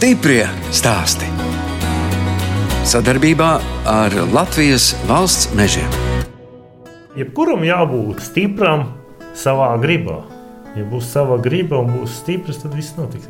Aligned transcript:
Stiprie 0.00 0.46
stāsti. 0.72 1.26
Sadarbībā 2.88 3.48
ar 3.84 4.14
Latvijas 4.32 4.94
valsts 5.04 5.50
mežiem. 5.52 5.90
Jebkuram 7.20 7.66
jābūt 7.68 8.22
stipram 8.24 8.86
savā 9.36 9.66
gribā. 9.82 10.22
Ja 10.72 10.86
būs 10.88 11.10
sava 11.12 11.36
griba 11.44 11.82
un 11.82 11.92
būs 11.98 12.14
stiprs, 12.22 12.62
tad 12.62 12.72
viss 12.78 12.96
notiks. 12.96 13.28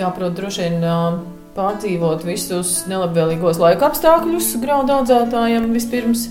Jāprot 0.00 0.34
droši 0.34 0.64
vien 0.64 0.82
pārdzīvot 1.54 2.26
visus 2.26 2.72
nelabvēlīgos 2.90 3.62
laika 3.62 3.92
apstākļus 3.92 4.56
graudu 4.64 4.96
audzētājiem 4.96 5.68
vispirms. 5.76 6.24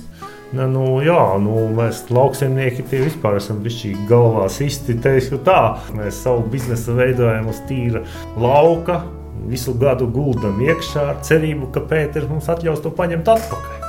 Ne, 0.52 0.66
nu, 0.68 0.98
jā, 1.06 1.22
nu, 1.40 1.70
mēs 1.78 2.02
lauksaimnieki 2.12 2.84
tie 2.92 3.06
vispār 3.06 3.40
esam 3.40 3.64
bijuši 3.64 3.94
galvā 4.12 4.50
sisti. 4.52 4.98
Teikšu 5.00 5.40
tā, 5.48 5.62
mēs 5.96 6.20
savu 6.26 6.44
biznesu 6.52 6.98
veidojam 7.00 7.48
uz 7.54 7.64
tīra 7.72 8.04
lauka. 8.36 9.06
Visu 9.48 9.74
gadu 9.80 10.08
guldam 10.12 10.60
iekšā 10.62 11.06
ar 11.14 11.22
cerību, 11.26 11.70
ka 11.74 11.84
Pēters 11.88 12.28
mums 12.30 12.50
atļaus 12.52 12.82
to 12.84 12.92
paņemt 12.96 13.30
atpakaļ. 13.32 13.86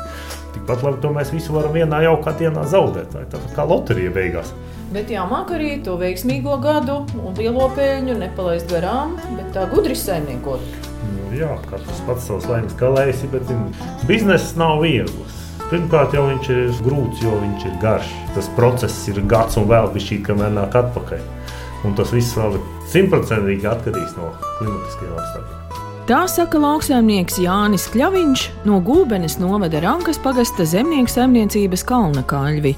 Tikpat 0.54 0.84
labi 0.86 1.02
to 1.02 1.10
mēs 1.14 1.32
visu 1.34 1.54
varam 1.54 1.74
vienā 1.74 2.02
jaukā 2.06 2.34
dienā 2.38 2.64
zaudēt. 2.70 3.14
Tā 3.14 3.38
ir 3.38 3.54
kā 3.56 3.66
loterija 3.66 4.12
beigās. 4.14 4.52
Bet 4.90 5.10
jāmāk 5.12 5.52
arī 5.54 5.76
to 5.86 5.94
veiksmīgo 6.00 6.56
gadu 6.62 7.04
un 7.14 7.36
lielo 7.38 7.68
peļņu 7.76 8.16
nepalaist 8.18 8.70
garām, 8.72 9.14
bet 9.36 9.52
tā 9.54 9.68
gudri 9.70 9.94
saimniekot. 9.94 10.64
Nu, 11.10 11.28
jā, 11.38 11.52
katrs 11.70 12.00
pats 12.08 12.26
savs 12.26 12.48
laimes 12.50 12.74
kalējs, 12.80 13.22
bet 13.30 13.46
zin, 13.46 13.68
bizness 14.08 14.56
nav 14.58 14.82
viegls. 14.82 15.38
Pirmkārt, 15.70 16.16
jau 16.16 16.24
viņš 16.26 16.50
ir 16.50 16.74
grūts, 16.82 17.22
jo 17.22 17.36
viņš 17.38 17.68
ir 17.68 17.76
garš. 17.82 18.10
Tas 18.34 18.50
process 18.56 19.06
ir 19.12 19.22
gads 19.30 19.54
un 19.60 19.68
vēl 19.70 19.92
bija 19.94 20.08
šī, 20.08 20.18
kamēr 20.26 20.50
nāk 20.56 20.74
atpakaļ. 20.80 21.22
Un 21.86 21.94
tas 21.96 22.10
viss 22.10 22.34
vēl 22.34 22.58
ir 22.58 22.79
simtprocentīgi 22.90 23.68
atkarīgs 23.70 24.18
no 24.18 24.34
klimatiskajiem 24.58 25.16
apstākļiem. 25.16 25.60
Tā 26.10 26.24
saka 26.26 26.58
lauksaimnieks 26.58 27.36
Jānis 27.38 27.84
Kļaviņš 27.92 28.40
no 28.66 28.80
Gulbenes 28.82 29.36
novada 29.38 29.78
Rankas 29.84 30.18
pagasta 30.18 30.64
zemnieku 30.66 31.12
saimniecības 31.12 31.84
Kalna 31.86 32.24
Kaļvi. 32.26 32.72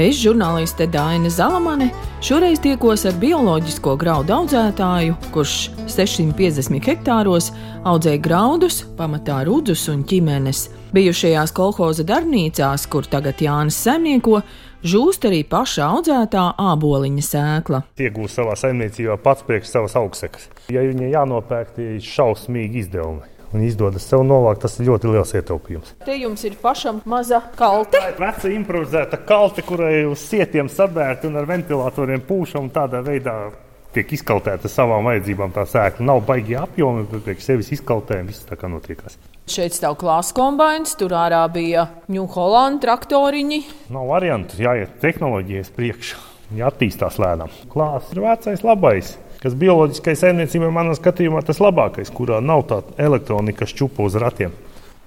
Es, 0.00 0.16
žurnāliste 0.22 0.86
Daina 0.88 1.28
Zalamane, 1.28 1.90
šoreiz 2.24 2.62
tiekos 2.64 3.04
ar 3.10 3.18
bioloģisko 3.20 3.98
graudu 4.00 4.32
audzētāju, 4.38 5.18
kurš 5.34 5.56
650 5.92 6.88
hektāros 6.88 7.50
audzē 7.84 8.16
graudus, 8.22 8.84
pamatā 8.96 9.42
rudzus 9.44 9.84
un 9.92 10.00
ķimenes. 10.06 10.68
Bijušajās 10.96 11.52
kolhoza 11.52 12.06
darbnīcās, 12.08 12.88
kur 12.88 13.04
tagad 13.10 13.44
Jānis 13.44 13.76
saimnieko, 13.82 14.40
žūst 14.84 15.26
arī 15.28 15.42
paša 15.48 15.88
audzētā 15.96 16.44
āboliņa 16.60 17.24
sēkla. 17.26 17.82
Iegūst 18.00 18.40
savā 18.40 18.56
saimniecībā 18.58 19.18
pats 19.22 19.44
priekš 19.46 19.74
savas 19.74 19.96
augsekas. 20.00 20.48
Ja 20.72 20.84
viņai 20.86 21.12
jānopērk, 21.14 21.74
tie 21.76 21.92
šausmīgi 22.04 22.84
izdevumi. 22.84 23.28
Un 23.50 23.64
izdodas 23.66 24.04
sev 24.06 24.22
novākt, 24.22 24.60
tas 24.62 24.76
ir 24.78 24.86
ļoti 24.86 25.10
liels 25.10 25.32
ietaupījums. 25.34 25.96
Te 26.06 26.14
jums 26.14 26.44
ir 26.46 26.54
pašam 26.62 27.00
maza 27.10 27.40
kalte. 27.58 27.98
Tā 27.98 28.12
ir 28.12 28.20
veca 28.22 28.52
improvizēta 28.54 29.18
kalte, 29.26 29.64
kurai 29.66 30.04
uz 30.06 30.22
sietiem 30.22 30.70
sabērta 30.70 31.26
un 31.26 31.40
ar 31.40 31.50
ventilatoriem 31.50 32.22
pūšam 32.28 32.70
tādā 32.70 33.02
veidā. 33.06 33.34
Tiek 33.90 34.12
izkaltēta 34.14 34.70
savām 34.70 35.08
vajadzībām 35.10 35.50
tā 35.50 35.64
sēkla. 35.66 36.06
Nav 36.12 36.22
baigi 36.28 36.54
apjomi, 36.54 37.08
bet 37.10 37.26
priekš 37.26 37.48
sevis 37.48 37.72
izkaltējumi 37.74 38.30
viss 38.30 38.46
tā 38.46 38.54
kā 38.54 38.70
notiekās. 38.70 39.18
Šeit 39.48 39.74
stāv 39.74 39.96
klāsts 40.00 40.34
kombinācijas, 40.36 40.98
tur 41.00 41.14
ārā 41.16 41.40
bija 41.52 41.86
Ņūholanda 42.12 42.82
traktoriņi. 42.84 43.62
Nav 43.94 44.10
variantu, 44.12 44.58
jāiet 44.60 44.98
tehnoloģijas 45.02 45.72
priekšā, 45.74 46.20
jāattīstās 46.60 47.16
lēnām. 47.22 47.50
Klāsts 47.72 48.12
ir 48.14 48.22
vecais, 48.26 48.64
labais. 48.66 49.16
Kas 49.40 49.56
bioloģiskai 49.56 50.14
saimniecībai, 50.20 50.68
manā 50.74 50.92
skatījumā, 50.98 51.40
tas 51.48 51.62
labākais, 51.64 52.12
kurā 52.12 52.42
nav 52.44 52.66
tāda 52.68 52.92
elektronika, 53.00 53.64
kas 53.64 53.72
čupa 53.72 54.04
uz 54.04 54.18
ratiem. 54.20 54.52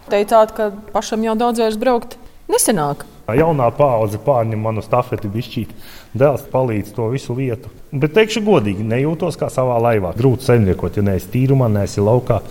Teicāt, 0.10 0.56
ka 0.58 0.72
pašam 0.96 1.22
jau 1.24 1.38
daudz 1.38 1.62
vairs 1.62 1.78
braukt 1.80 2.18
nesenāk. 2.50 3.06
Jaunā 3.32 3.70
paudze 3.78 4.20
pārņem 4.20 4.60
manu 4.60 4.84
stafeti, 4.84 5.32
bišķīt, 5.32 5.72
dēls 6.20 6.44
palīdz 6.52 6.92
to 6.98 7.08
visu 7.14 7.38
vietu. 7.38 7.72
Bet 7.94 8.18
teikšu 8.18 8.44
godīgi, 8.44 8.84
nejūtos 8.84 9.40
kā 9.40 9.48
savā 9.54 9.80
laivā. 9.86 10.12
Grūti 10.18 10.50
saimniekot, 10.50 11.00
ja 11.00 11.08
neesi 11.08 11.32
tīrumā, 11.38 11.72
neesi 11.72 12.04
laukā, 12.04 12.42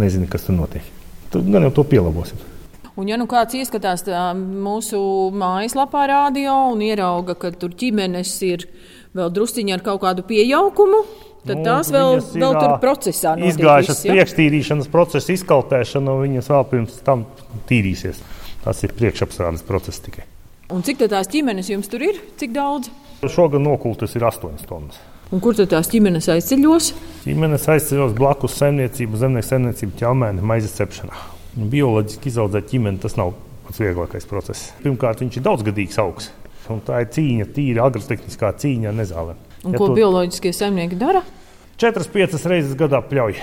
nezini, 0.00 0.30
kas 0.30 0.48
tur 0.48 0.56
notiek. 0.62 1.01
Tad 1.32 1.48
gan 1.48 1.64
jau 1.68 1.72
to 1.78 1.84
pielabosim. 1.88 2.40
Un, 2.92 3.08
ja 3.08 3.16
nu 3.16 3.24
kāds 3.28 3.56
ieskatās 3.56 4.04
tā, 4.04 4.30
mūsu 4.36 4.98
mājaslapā, 5.40 6.04
rādio 6.10 6.52
un 6.74 6.82
ierauga, 6.84 7.38
ka 7.40 7.50
tur 7.56 7.72
ģimenes 7.78 8.32
ir 8.44 8.66
vēl 9.16 9.32
drusciņā 9.32 9.78
ar 9.78 9.84
kaut 9.86 10.02
kādu 10.02 10.24
pieaugumu, 10.28 11.00
tad 11.46 11.62
nu, 11.62 11.64
tās 11.64 11.88
vēl, 11.92 12.18
vēl 12.20 12.58
tur 12.58 12.74
procesā 12.82 13.32
notiek 13.38 13.54
Izgājušas 13.54 14.04
ja? 14.04 14.16
priekštīrīšanas 14.16 14.90
procesa, 14.92 15.32
izkaltēšana, 15.32 16.18
viņas 16.20 16.52
vēl 16.52 16.68
pirms 16.74 17.00
tam 17.06 17.24
tīrīsies. 17.70 18.20
Tas 18.62 18.84
ir 18.84 18.92
priekšapstrādes 18.98 19.64
process 19.66 20.04
tikai. 20.04 20.26
Un 20.72 20.84
cik 20.84 21.00
tad 21.00 21.16
tās 21.16 21.32
ģimenes 21.32 21.72
jums 21.72 21.88
tur 21.90 22.04
ir? 22.04 22.20
Cik 22.40 22.52
daudz? 22.54 22.92
Šogad 23.24 23.64
nokultas 23.64 24.12
ir 24.18 24.28
8 24.28 24.68
tonnas. 24.68 25.00
Un 25.32 25.40
kur 25.40 25.56
tad 25.56 25.70
tās 25.72 25.88
ģimenes 25.88 26.26
aizceļos? 26.28 26.90
Ģimenes 27.24 27.64
aizceļos 27.72 28.12
blakus 28.18 28.56
saimniecību, 28.60 29.16
zemnieku 29.16 29.48
saimniecību 29.48 29.96
ķelmēni, 30.02 30.44
maizes 30.44 30.74
cepšanā. 30.76 31.16
Bioloģiski 31.72 32.28
izaudzēt 32.32 32.68
ģimeni 32.72 33.00
tas 33.00 33.16
nav 33.16 33.32
pats 33.66 33.80
vieglākais 33.80 34.26
process. 34.28 34.72
Pirmkārt, 34.84 35.22
viņš 35.24 35.38
ir 35.40 35.46
daudzgadīgs 35.46 35.98
augs. 36.02 36.30
Un 36.72 36.80
tā 36.84 37.00
ir 37.02 37.08
cīņa, 37.16 37.46
tīra 37.56 37.86
agrotehniskā 37.88 38.52
cīņa 38.60 38.92
ar 38.92 38.98
nezālēm. 39.00 39.40
Un 39.64 39.72
Ja 39.72 39.78
ko 39.80 39.88
tu- 39.88 39.96
bioloģiskie 39.96 40.52
saimnieki 40.52 40.98
dara? 41.00 41.22
4-5 41.80 42.46
reizes 42.52 42.76
gadā 42.78 43.00
pļauj. 43.02 43.40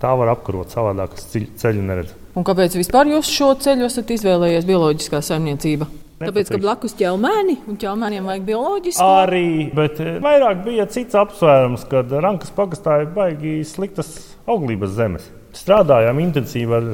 Tā 0.00 0.14
var 0.18 0.28
apkarot, 0.36 0.70
savādāk 0.70 1.14
es 1.18 1.26
ceļ- 1.32 1.50
ceļu 1.60 1.82
neredzu. 1.82 2.14
Un 2.36 2.44
kāpēc 2.44 2.74
vispār 2.78 3.06
jūs 3.10 3.28
šo 3.30 3.54
ceļu 3.58 3.84
esat 3.86 4.06
izvēlējies 4.10 4.64
bioloģiskā 4.66 5.20
saimniecība? 5.22 5.86
Tāpēc, 6.28 6.52
ka 6.54 6.60
blakus 6.62 6.96
ķelmēni 6.98 7.58
un 7.70 7.78
ķelmēniem 7.80 8.30
vajag 8.30 8.46
bioloģisku. 8.48 9.08
Arī, 9.24 9.48
bet 9.76 10.00
eh, 10.04 10.18
vairāk 10.24 10.64
bija 10.66 10.88
cits 10.90 11.18
apsvērums, 11.18 11.86
kad 11.90 12.12
Rankas 12.24 12.54
pagastā 12.54 13.02
ir 13.04 13.12
baigi 13.14 13.58
sliktas 13.68 14.14
auglības 14.50 14.96
zemes. 14.96 15.28
Strādājām 15.54 16.18
intensīvi 16.24 16.76
ar 16.78 16.88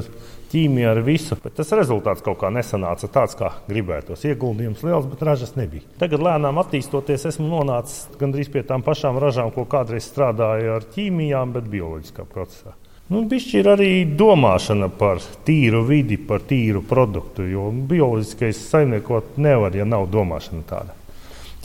ķīmiju, 0.51 0.89
ar 0.91 0.99
visu, 1.05 1.37
bet 1.43 1.55
tas 1.59 1.71
rezultāts 1.77 2.23
kaut 2.25 2.41
kā 2.41 2.51
nesanāca 2.53 3.07
tāds, 3.11 3.37
kā 3.39 3.53
gribētos. 3.69 4.25
Ieguldījums 4.27 4.83
liels, 4.85 5.07
bet 5.11 5.23
ražas 5.25 5.55
nebija. 5.55 5.87
Tagad 6.01 6.23
lēnām 6.27 6.59
attīstoties, 6.61 7.29
esmu 7.31 7.47
nonācis 7.53 8.09
gandrīz 8.19 8.51
pie 8.51 8.65
tām 8.67 8.83
pašām 8.85 9.19
ražām, 9.21 9.53
ko 9.55 9.65
kādreiz 9.71 10.09
strādāju 10.11 10.75
ar 10.75 10.87
ķīmijām, 10.95 11.55
bet 11.55 11.71
bioloģiskā 11.71 12.27
procesā. 12.31 12.75
Nu, 13.11 13.25
Bišķi 13.27 13.57
ir 13.59 13.67
arī 13.67 13.87
domāšana 14.15 14.87
par 14.95 15.19
tīru 15.43 15.81
vidi, 15.83 16.15
par 16.15 16.45
tīru 16.47 16.79
produktu, 16.87 17.43
jo 17.43 17.65
bioloģiskais 17.89 18.61
saimniekot 18.69 19.33
nevar, 19.43 19.75
ja 19.75 19.83
nav 19.83 20.05
domāšana 20.13 20.63
tāda. 20.69 20.95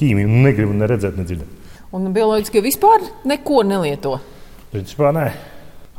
Ķīmiju 0.00 0.40
negribu 0.42 0.74
ne 0.74 0.88
redzēt, 0.90 1.14
ne 1.14 1.26
dzirdēt. 1.28 1.68
Un 1.94 2.08
bioloģiskie 2.16 2.64
vispār 2.64 3.04
neko 3.30 3.62
nelieto. 3.62 4.16
Principā 4.72 5.12
nē. 5.14 5.28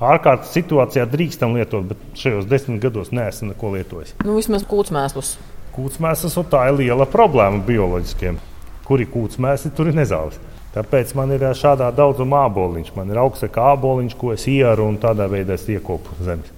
Ārkārtas 0.04 0.52
situācijā 0.58 1.08
drīkstam 1.14 1.56
lietot, 1.56 1.88
bet 1.94 2.20
šajos 2.20 2.52
desmit 2.52 2.84
gados 2.84 3.14
neesmu 3.16 3.54
neko 3.54 3.72
lietojis. 3.78 4.18
Nu, 4.28 4.36
vismaz 4.36 4.68
kūtsmēslus. 4.68 5.38
Kūtsmēsls 5.78 6.36
un 6.44 6.52
tā 6.52 6.68
ir 6.68 6.82
liela 6.82 7.08
problēma 7.08 7.64
bioloģiskiem. 7.64 8.44
Kur 8.84 9.00
ir 9.00 9.08
kūtsmēsli, 9.16 9.72
tur 9.80 9.94
ir 9.94 9.96
nezāles. 10.04 10.44
Tāpēc 10.78 11.16
man 11.18 11.32
ir 11.34 11.42
ā, 11.42 11.56
šādā 11.58 11.88
daudzumā 11.98 12.44
āboliņš. 12.52 12.92
Man 12.94 13.10
ir 13.10 13.18
augsts 13.18 13.50
āboliņš, 13.50 14.14
ko 14.20 14.34
es 14.36 14.44
iearu 14.52 14.86
un 14.92 15.00
tādā 15.02 15.26
veidā 15.32 15.56
es 15.58 15.64
iekopu 15.74 16.20
zemes. 16.22 16.52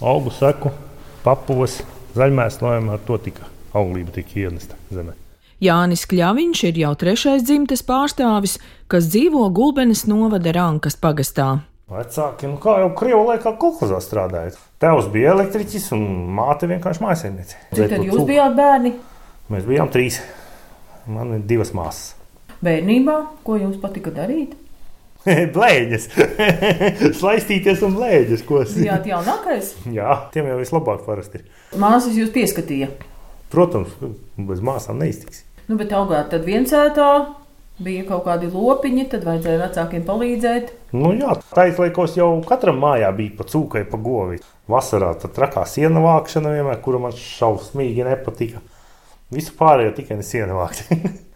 Augu 0.00 0.32
seku, 0.32 0.72
papos, 1.20 1.82
zaļmēslojumu 2.16 2.94
ar 2.94 3.02
to 3.04 3.18
tika 3.20 3.44
auglība 3.76 4.14
tika 4.14 4.46
ienesta 4.46 4.78
zemē. 4.88 5.18
Jānis 5.62 6.06
Kļaviņš 6.08 6.62
ir 6.70 6.80
jau 6.80 6.94
trešais 6.98 7.44
dzimtes 7.44 7.84
pārstāvis, 7.86 8.56
kas 8.90 9.10
dzīvo 9.12 9.44
Gulbenes 9.54 10.06
novada 10.08 10.56
Rankas 10.56 10.96
pagastā. 10.96 11.50
Vecāki, 11.92 12.48
nu 12.48 12.56
kā 12.62 12.78
jau 12.80 12.88
Krievijā 12.96 13.20
laikā 13.34 13.52
kolekcijā 13.60 14.00
strādājot. 14.00 14.56
Tēvs 14.80 15.12
bija 15.12 15.36
elektriķis 15.36 15.90
un 15.92 16.08
māte 16.40 16.70
vienkārši 16.72 17.04
mājasēmniece. 17.04 17.60
Cik 17.76 17.92
tad 17.92 18.08
jūs 18.08 18.24
bijāt 18.32 18.56
bērni? 18.56 18.96
Mēs 19.52 19.68
bijām 19.68 19.92
trīs. 19.92 20.22
Man 21.04 21.36
ir 21.36 21.46
divas 21.52 21.76
māsas. 21.76 22.14
Bērnībā, 22.62 23.14
ko 23.42 23.56
jums 23.58 23.78
patika 23.82 24.12
darīt? 24.14 24.52
blēģis, 25.56 26.08
slaistīties 27.20 27.82
un 27.86 27.96
blēģis. 27.96 28.44
Ko 28.46 28.62
es 28.62 28.74
Bijāt 28.78 29.08
jaunākais? 29.10 29.72
Jā, 29.98 30.18
tiem 30.34 30.50
jau 30.50 30.58
vislabāk 30.60 31.04
parasti 31.06 31.40
ir. 31.40 31.48
Māsas 31.82 32.18
jūs 32.18 32.32
pieskatīja. 32.34 32.90
Protams, 33.52 33.94
bez 34.38 34.62
māsām 34.64 35.02
neiztiks. 35.02 35.42
Nu, 35.68 35.76
bet 35.78 35.92
augāt 35.94 36.30
tad 36.32 36.46
viensētā, 36.46 37.08
bija 37.82 38.04
kaut 38.08 38.24
kādi 38.26 38.48
lopiņi, 38.52 39.08
tad 39.12 39.26
vajadzēja 39.26 39.60
vecākiem 39.60 40.06
palīdzēt. 40.06 40.70
Nu, 40.96 41.12
jā, 41.18 41.34
taisa 41.52 41.90
jau 42.16 42.30
katram 42.48 42.80
mājā 42.82 43.10
bija 43.16 43.36
pa 43.40 43.48
cūkai, 43.50 43.84
pa 43.90 44.00
govi. 44.00 44.40
Vasarā 44.70 45.12
tā 45.18 45.28
trakā 45.34 45.66
siena 45.68 46.02
vākšana 46.02 46.54
vienmēr, 46.54 46.78
kura 46.84 47.02
man 47.02 47.18
šausmīgi 47.18 48.06
nepatika. 48.06 48.62
Visu 49.32 49.54
pārējo 49.58 49.96
tikai 49.98 50.18
ne 50.20 50.26
siena 50.26 50.56
vākt. 50.56 50.86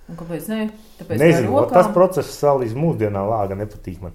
Un 0.07 0.19
kāpēc 0.19 0.49
ne? 0.53 0.61
Tāpēc 1.01 1.19
Nezinu, 1.19 1.53
va 1.57 1.65
tas 1.67 1.89
rokām. 1.89 1.95
process 1.97 2.43
vēl 2.45 2.63
līdz 2.63 2.75
mūsdienām 2.79 3.31
lāga 3.31 3.59
nepatīk 3.59 4.03
man. 4.05 4.13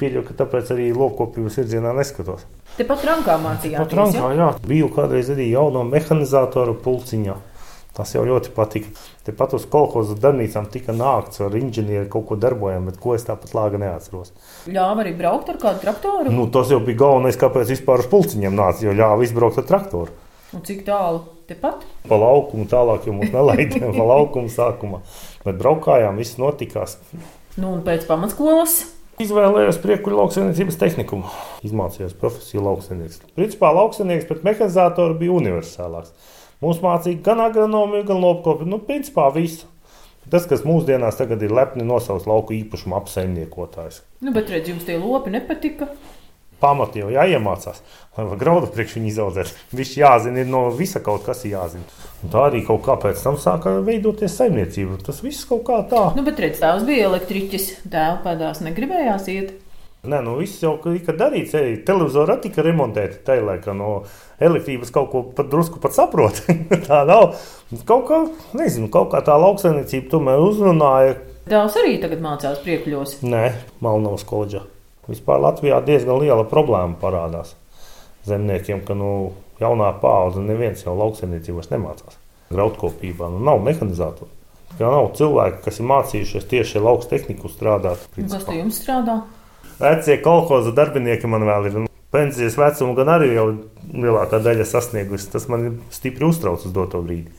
Pieļauju, 0.00 0.26
ka 0.26 0.34
tāpēc 0.42 0.70
arī 0.74 0.88
lopkopības 0.96 1.58
virzienā 1.60 1.92
neskatos. 1.94 2.46
Tepat 2.78 3.04
rankā 3.06 3.36
mācījāties. 3.38 3.78
Pat 3.78 3.92
rankā, 4.00 4.30
jā. 4.34 4.48
Biju 4.66 4.88
kādreiz 4.96 5.28
arī 5.30 5.50
jauno 5.52 5.84
mehanizatoru 5.86 6.74
pulciņā. 6.82 7.36
Tas 7.94 8.10
jau 8.10 8.24
ļoti 8.26 8.50
patika. 8.56 8.88
Tepat 9.22 9.52
uz 9.54 9.68
kolekcijas 9.70 10.18
darbnīcām 10.18 10.66
tika 10.72 10.90
nākts 10.96 11.38
ar 11.46 11.54
inženieri 11.54 12.08
kaut 12.10 12.26
ko 12.26 12.34
darbojam, 12.42 12.88
bet 12.90 12.98
ko 12.98 13.14
es 13.14 13.22
tāpat 13.28 13.54
lāga 13.54 13.78
neatceros. 13.78 14.32
Ļāva 14.66 15.04
arī 15.04 15.12
braukt 15.14 15.52
ar 15.52 15.60
kādu 15.62 15.84
traktoru. 15.84 16.32
Nu, 16.34 16.48
tas 16.50 16.72
jau 16.74 16.80
bija 16.82 17.04
galvenais, 17.04 17.38
kāpēc 17.38 17.70
vispār 17.70 18.02
uz 18.02 18.10
pulciņiem 18.10 18.58
nāca, 18.58 18.82
jo 18.88 18.96
ļāva 18.98 19.22
izbraukt 19.22 19.62
ar 19.62 19.68
traktoru. 19.70 20.10
Un 20.54 20.62
cik 20.62 20.84
tālu? 20.86 21.24
Tepat? 21.48 21.82
Pa 22.08 22.16
laukumu 22.16 22.64
tālāk 22.70 23.08
jau 23.08 23.14
mūs 23.16 23.32
nelaidīja, 23.34 23.90
pa 23.92 24.04
laukumu 24.08 24.48
sākumā. 24.52 25.02
Bet 25.44 25.58
braukājām, 25.60 26.16
viss 26.20 26.38
notikās. 26.40 26.96
Nu, 27.58 27.74
un 27.74 27.82
pēc 27.86 28.06
pamatskolas. 28.08 28.78
Izvēlējos 29.22 29.76
priekšā 29.82 30.14
lauksaimniecības 30.14 30.78
tehnikumu. 30.80 31.28
Izmācījos 31.66 32.16
profesiju 32.18 32.64
lauksaimnieks. 32.64 33.20
Principā 33.36 33.70
lauksaimnieks 33.76 34.26
pret 34.30 34.46
mehanizatoru 34.46 35.18
bija 35.20 35.36
universālāks. 35.36 36.14
Mums 36.64 36.80
mācīja 36.82 37.20
gan 37.26 37.44
agronomiju, 37.44 38.08
gan 38.08 38.22
lopkopību. 38.24 38.70
Nu, 38.72 38.80
principā 38.82 39.28
visu. 39.34 39.68
Tas, 40.32 40.46
kas 40.48 40.64
mūsdienās 40.64 41.20
ir 41.20 41.52
lepni 41.52 41.84
nosaucts 41.84 42.26
lauku 42.26 42.56
īpašuma 42.56 42.96
apsaimniekotājs. 43.02 44.00
Nu, 44.24 44.32
bet 44.32 44.48
redz, 44.50 44.70
jums 44.72 44.86
tie 44.88 44.96
lopi 44.98 45.34
nepatika. 45.34 45.90
Pamati 46.64 47.02
jau 47.02 47.10
jāiemācās, 47.12 47.82
lai 48.16 48.24
var 48.30 48.38
graudu 48.40 48.70
priekš 48.72 48.94
viņu 48.96 49.10
izaudzēt. 49.10 49.50
Viņš 49.76 49.90
jāzina, 50.00 50.40
ir 50.40 50.48
no 50.48 50.62
visa 50.72 51.02
kaut 51.04 51.26
kas 51.26 51.44
jāzina. 51.44 51.84
Un 52.24 52.32
tā 52.32 52.46
arī 52.48 52.62
kaut 52.64 52.80
kā 52.86 52.96
pēc 53.02 53.20
tam 53.20 53.36
sāka 53.36 53.74
veidoties 53.84 54.38
saimniecība. 54.38 54.96
Tas 55.04 55.20
viss 55.20 55.44
kaut 55.48 55.66
kā 55.68 55.82
tā. 55.90 56.06
Nu, 56.16 56.24
bet 56.24 56.40
redz, 56.40 56.62
tēvs 56.62 56.86
bija 56.88 57.10
elektriķis, 57.10 57.68
dēls 57.92 58.24
pēdās 58.24 58.64
negribējās 58.64 59.28
iet. 59.34 59.52
Nē, 60.04 60.18
nu 60.24 60.34
viss 60.36 60.60
jau 60.60 60.74
tika 60.84 61.14
darīts. 61.16 61.54
Ej, 61.56 61.78
televizorā 61.88 62.36
tika 62.40 62.64
remontēta. 62.64 63.22
Tā 63.24 63.38
laika 63.40 63.72
no 63.76 64.02
elektrības 64.40 64.92
kaut 64.92 65.08
ko 65.12 65.22
pat 65.36 65.48
drusku 65.52 65.80
pat 65.80 65.96
saprot. 65.96 66.42
tā 66.88 67.04
nav. 67.08 67.38
Kaut 67.88 68.04
kā, 68.10 68.20
nezinu, 68.56 68.90
kaut 68.92 69.12
kā 69.14 69.20
tā 69.24 69.36
lauksaimniecība 69.40 70.12
tomēr 70.12 70.44
uzrunāja. 70.44 71.16
Dēls 71.48 71.80
arī 71.80 71.98
tagad 72.04 72.24
mācās 72.24 72.60
priekļos. 72.64 73.18
Nē, 73.24 73.50
Malnovas 73.84 74.24
koledžā. 74.28 74.64
Vispār 75.10 75.42
Latvijā 75.42 75.80
diezgan 75.84 76.20
liela 76.22 76.46
problēma 76.48 76.96
parādās 77.00 77.54
zemniekiem, 78.24 78.80
ka 78.86 78.96
nu, 78.96 79.32
jaunā 79.60 79.90
paudze 80.00 80.42
neviens 80.42 80.84
jau 80.86 80.94
lauksaimniecībās 80.96 81.70
nemācās. 81.72 82.16
Graudkopībā 82.54 83.28
nu, 83.32 83.42
nav 83.44 83.60
mehanizatoru. 83.64 84.30
Kā 84.74 84.88
nav 84.90 85.12
cilvēki, 85.18 85.60
kas 85.64 85.78
ir 85.78 85.88
mācījušies 85.90 86.48
tieši 86.50 86.82
lauks 86.82 87.08
tehniku 87.10 87.50
strādāt. 87.52 88.08
Un 88.18 88.30
kas 88.32 88.46
te 88.48 88.56
jums 88.56 88.80
strādā? 88.80 89.20
Vecie 89.78 90.18
kolekcijas 90.22 90.74
darbinieki 90.74 91.30
man 91.30 91.46
vēl 91.46 91.68
ir. 91.70 91.78
Pensijas 92.14 92.56
vecumu 92.58 92.94
gan 92.94 93.10
arī 93.10 93.32
jau 93.34 93.46
lielākā 93.90 94.38
daļa 94.42 94.66
sasniegusi. 94.70 95.30
Tas 95.32 95.48
man 95.50 95.80
stipri 95.94 96.26
uztrauc 96.26 96.66
uz 96.66 96.74
doto 96.74 97.02
brīdi. 97.02 97.30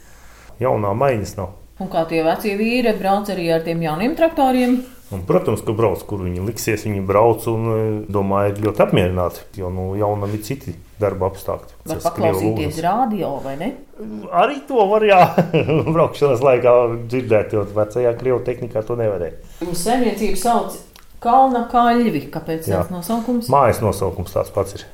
Jaunā 0.60 0.92
maiņas 0.96 1.36
nav. 1.40 1.54
Un 1.84 1.92
kā 1.92 2.06
tie 2.08 2.22
vecie 2.24 2.56
vīri 2.60 2.94
brauc 2.96 3.28
arī 3.32 3.50
ar 3.52 3.64
tiem 3.64 3.84
jauniem 3.84 4.16
traktoriem? 4.16 4.78
Un, 5.14 5.22
protams, 5.22 5.62
ka 5.62 5.74
brauc, 5.78 6.02
kur 6.10 6.24
viņi 6.26 6.42
liksies. 6.48 6.88
Viņi 6.88 7.04
brauc 7.06 7.46
un, 7.52 7.68
domāju, 8.10 8.56
ir 8.56 8.64
ļoti 8.66 8.82
apmierināti. 8.88 9.44
Jo 9.60 9.70
nu, 9.74 9.92
jaunam 10.00 10.34
ir 10.34 10.42
citi 10.48 10.74
darba 11.02 11.30
apstākļi. 11.30 11.78
Var 11.92 12.02
paklausīties 12.08 12.80
radio 12.82 13.36
vai 13.44 13.54
ne? 13.60 13.70
Arī 14.34 14.58
to 14.66 14.88
var, 14.90 15.06
jā, 15.06 15.22
braukšanas 15.96 16.42
laikā 16.46 16.74
dzirdēt, 17.06 17.54
jo 17.54 17.68
vecajā 17.76 18.16
krievu 18.18 18.42
tehnikā 18.48 18.82
to 18.88 18.98
nevarēja. 19.00 19.38
Mums 19.62 19.86
saimniecība 19.86 20.42
sauc 20.42 20.82
Kalna 21.26 21.64
kaļvi. 21.72 22.26
Kāpēc 22.34 22.66
tāds 22.68 22.92
nosaukums? 22.94 23.52
Mājas 23.54 23.84
nosaukums 23.86 24.34
tāds 24.34 24.52
pats 24.56 24.80
ir. 24.80 24.88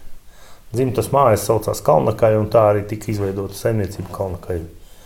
Dzimtas 0.76 1.10
mājas 1.12 1.48
saucās 1.48 1.82
Kalnakai, 1.84 2.36
un 2.40 2.52
tā 2.52 2.68
arī 2.74 2.84
tika 2.88 3.12
izveidota 3.12 3.56
saimniecība 3.58 4.12
Kalnakai. 4.16 4.62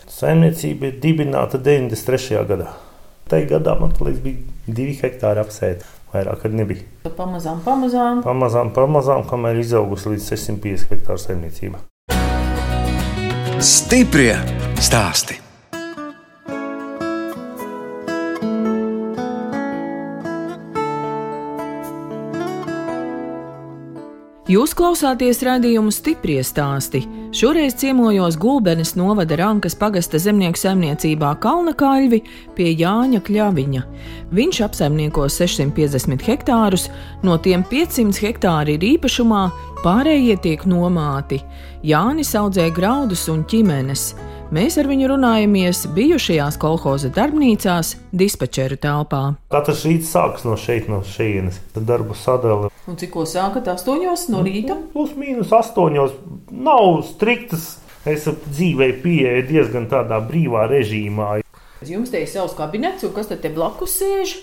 Saimniecība 0.09 0.91
ir 0.91 0.99
dibināta 1.01 1.61
93. 1.61 2.41
gadā. 2.49 2.73
Tajā 3.29 3.49
gadā 3.55 3.73
man 3.79 3.95
liekas, 3.97 4.21
bija 4.21 4.54
divi 4.67 4.97
hektāri 5.01 5.43
apsēta. 5.43 5.87
Vairāk 6.15 6.45
arī 6.47 6.61
nebija. 6.61 6.83
Tad 7.03 7.17
pamazām, 7.17 7.61
pamazām. 7.65 8.21
Pamazām, 8.25 8.71
pamazām, 8.75 9.25
kamēr 9.29 9.59
izaugusi 9.63 10.13
līdz 10.13 10.29
650 10.31 10.93
hektāru 10.93 11.21
saimniecība. 11.21 11.83
Stiprie 13.59 14.35
stāsti! 14.83 15.44
Jūs 24.45 24.75
klausāties 24.77 25.39
redzējumu 25.41 25.89
stipri 25.89 26.35
stāstī. 26.45 26.99
Šoreiz 27.33 27.73
ciemojos 27.81 28.35
Gulbenes 28.37 28.91
novada 28.93 29.39
Rankas 29.39 29.73
pagasta 29.73 30.19
zemnieku 30.21 30.61
saimniecībā 30.61 31.31
Kalnakaļvi 31.41 32.19
pie 32.53 32.67
Jāņa 32.77 33.23
Kļaviņa. 33.25 33.81
Viņš 34.37 34.59
apsaimnieko 34.67 35.25
650 35.33 36.21
hektārus, 36.29 36.91
no 37.25 37.39
tiem 37.41 37.65
500 37.71 38.21
hektāri 38.21 38.77
ir 38.77 38.85
īpašumā, 38.91 39.47
pārējie 39.81 40.37
tiek 40.45 40.69
nomāti. 40.69 41.41
Jānis 41.81 42.37
audzē 42.37 42.69
graudus 42.69 43.25
un 43.33 43.47
ķimenes. 43.49 44.11
Mēs 44.55 44.77
ar 44.79 44.87
viņu 44.87 45.09
runājamies 45.11 45.81
bijušajās 45.91 46.55
kolhoza 46.61 47.09
darbnīcās, 47.11 47.89
dispečera 48.15 48.77
telpā. 48.79 49.33
Katrs 49.51 49.81
rīts 49.83 50.13
sākas 50.13 50.45
no 50.47 50.53
šeit, 50.55 50.85
no 50.87 51.01
šejienes. 51.03 51.57
Tad 51.75 51.83
darba 51.89 52.15
sadale. 52.15 52.69
Un 52.87 52.95
cik 53.01 53.11
ko 53.17 53.25
sākat? 53.27 53.67
Astoņos 53.73 54.29
no 54.31 54.45
rīta? 54.45 54.77
Plus 54.93 55.11
mīnus 55.19 55.51
astoņos. 55.57 56.15
Nav 56.55 57.01
striktas. 57.09 57.67
Es 58.07 58.29
dzīvē 58.29 58.93
pieeju 59.03 59.43
diezgan 59.49 59.89
tādā 59.91 60.21
brīvā 60.23 60.69
režīmā. 60.71 61.41
Jums 61.83 62.15
te 62.15 62.23
ir 62.23 62.31
savs 62.31 62.55
kabinets, 62.55 63.03
un 63.03 63.11
kas 63.17 63.33
tad 63.33 63.43
te 63.43 63.51
blakus 63.51 63.99
sēž? 63.99 64.37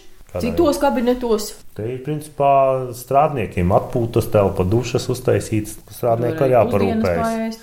Citos 0.44 0.82
kabinetos. 0.82 1.54
Te 1.78 1.88
ir 1.88 2.04
principā 2.04 2.52
strādniekiem 3.00 3.72
atpūtas 3.80 4.28
telpa, 4.34 4.68
dušas 4.68 5.08
uztaisītas. 5.14 5.78
Strādnieki 5.88 6.50
arī 6.50 6.58
jāparūpējas. 6.58 7.62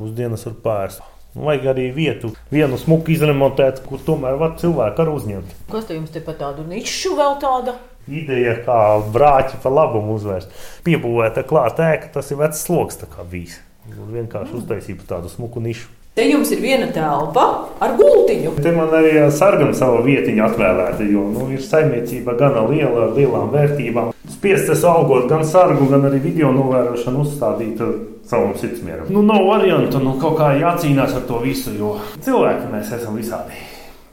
Pusdienas 0.00 0.48
var 0.48 0.60
pārst. 0.64 1.08
Vajag 1.30 1.68
arī 1.70 1.84
vietu, 1.94 2.32
vienu 2.50 2.78
smuku 2.80 3.12
izremontēt, 3.14 3.84
kur 3.86 4.00
tomēr 4.02 4.34
var 4.40 4.56
cilvēku 4.58 5.04
arī 5.04 5.14
uzņemt. 5.14 5.52
Kas 5.70 5.86
te 5.86 5.94
jums 5.94 6.10
te 6.10 6.22
pat 6.26 6.40
tādu 6.42 6.64
nišu 6.66 7.14
vēl 7.18 7.36
tāda? 7.42 7.76
Ideja, 8.10 8.56
kā 8.66 8.78
brāķi 9.14 9.60
pa 9.62 9.70
labumu 9.70 10.16
uzvērst. 10.18 10.50
Piebūvēta 10.86 11.44
klāta 11.46 11.92
ēka, 11.92 12.10
tas 12.16 12.32
ir 12.32 12.40
vecs 12.40 12.64
sloks 12.66 12.98
bijis. 13.30 13.60
Vienkārši 13.86 14.50
mm. 14.50 14.58
uztaisīja 14.58 15.06
tādu 15.06 15.30
smuku 15.30 15.62
nišu. 15.62 15.99
Te 16.10 16.24
jums 16.26 16.50
ir 16.50 16.58
viena 16.58 16.88
telpa 16.90 17.42
ar 17.78 17.92
gultiņu. 17.94 18.56
Te 18.58 18.72
man 18.74 18.90
arī 18.98 19.12
sargam 19.30 19.70
savu 19.78 20.00
vietiņu 20.02 20.42
atvēlēta, 20.42 21.04
jo 21.06 21.22
nu, 21.30 21.44
ir 21.54 21.62
saimniecība 21.62 22.34
gana 22.38 22.64
liela 22.66 23.04
ar 23.04 23.12
lielām 23.14 23.52
vērtībām. 23.52 24.08
Spiests 24.34 24.82
algot 24.90 25.28
gan 25.30 25.44
sargu, 25.46 25.86
gan 25.92 26.08
arī 26.08 26.18
video 26.24 26.50
novērošanu 26.56 27.22
uzstādīt 27.22 27.78
savam 28.26 28.56
sirdsmieram. 28.58 29.06
Nu, 29.14 29.22
nav 29.26 29.46
variantu, 29.46 30.00
nu, 30.02 30.16
kaut 30.18 30.34
kā 30.40 30.48
jācīnās 30.58 31.14
ar 31.14 31.28
to 31.28 31.38
visu, 31.44 31.76
jo 31.78 31.92
cilvēki 32.26 32.72
mēs 32.72 32.90
esam 32.98 33.18
visādi. 33.20 33.60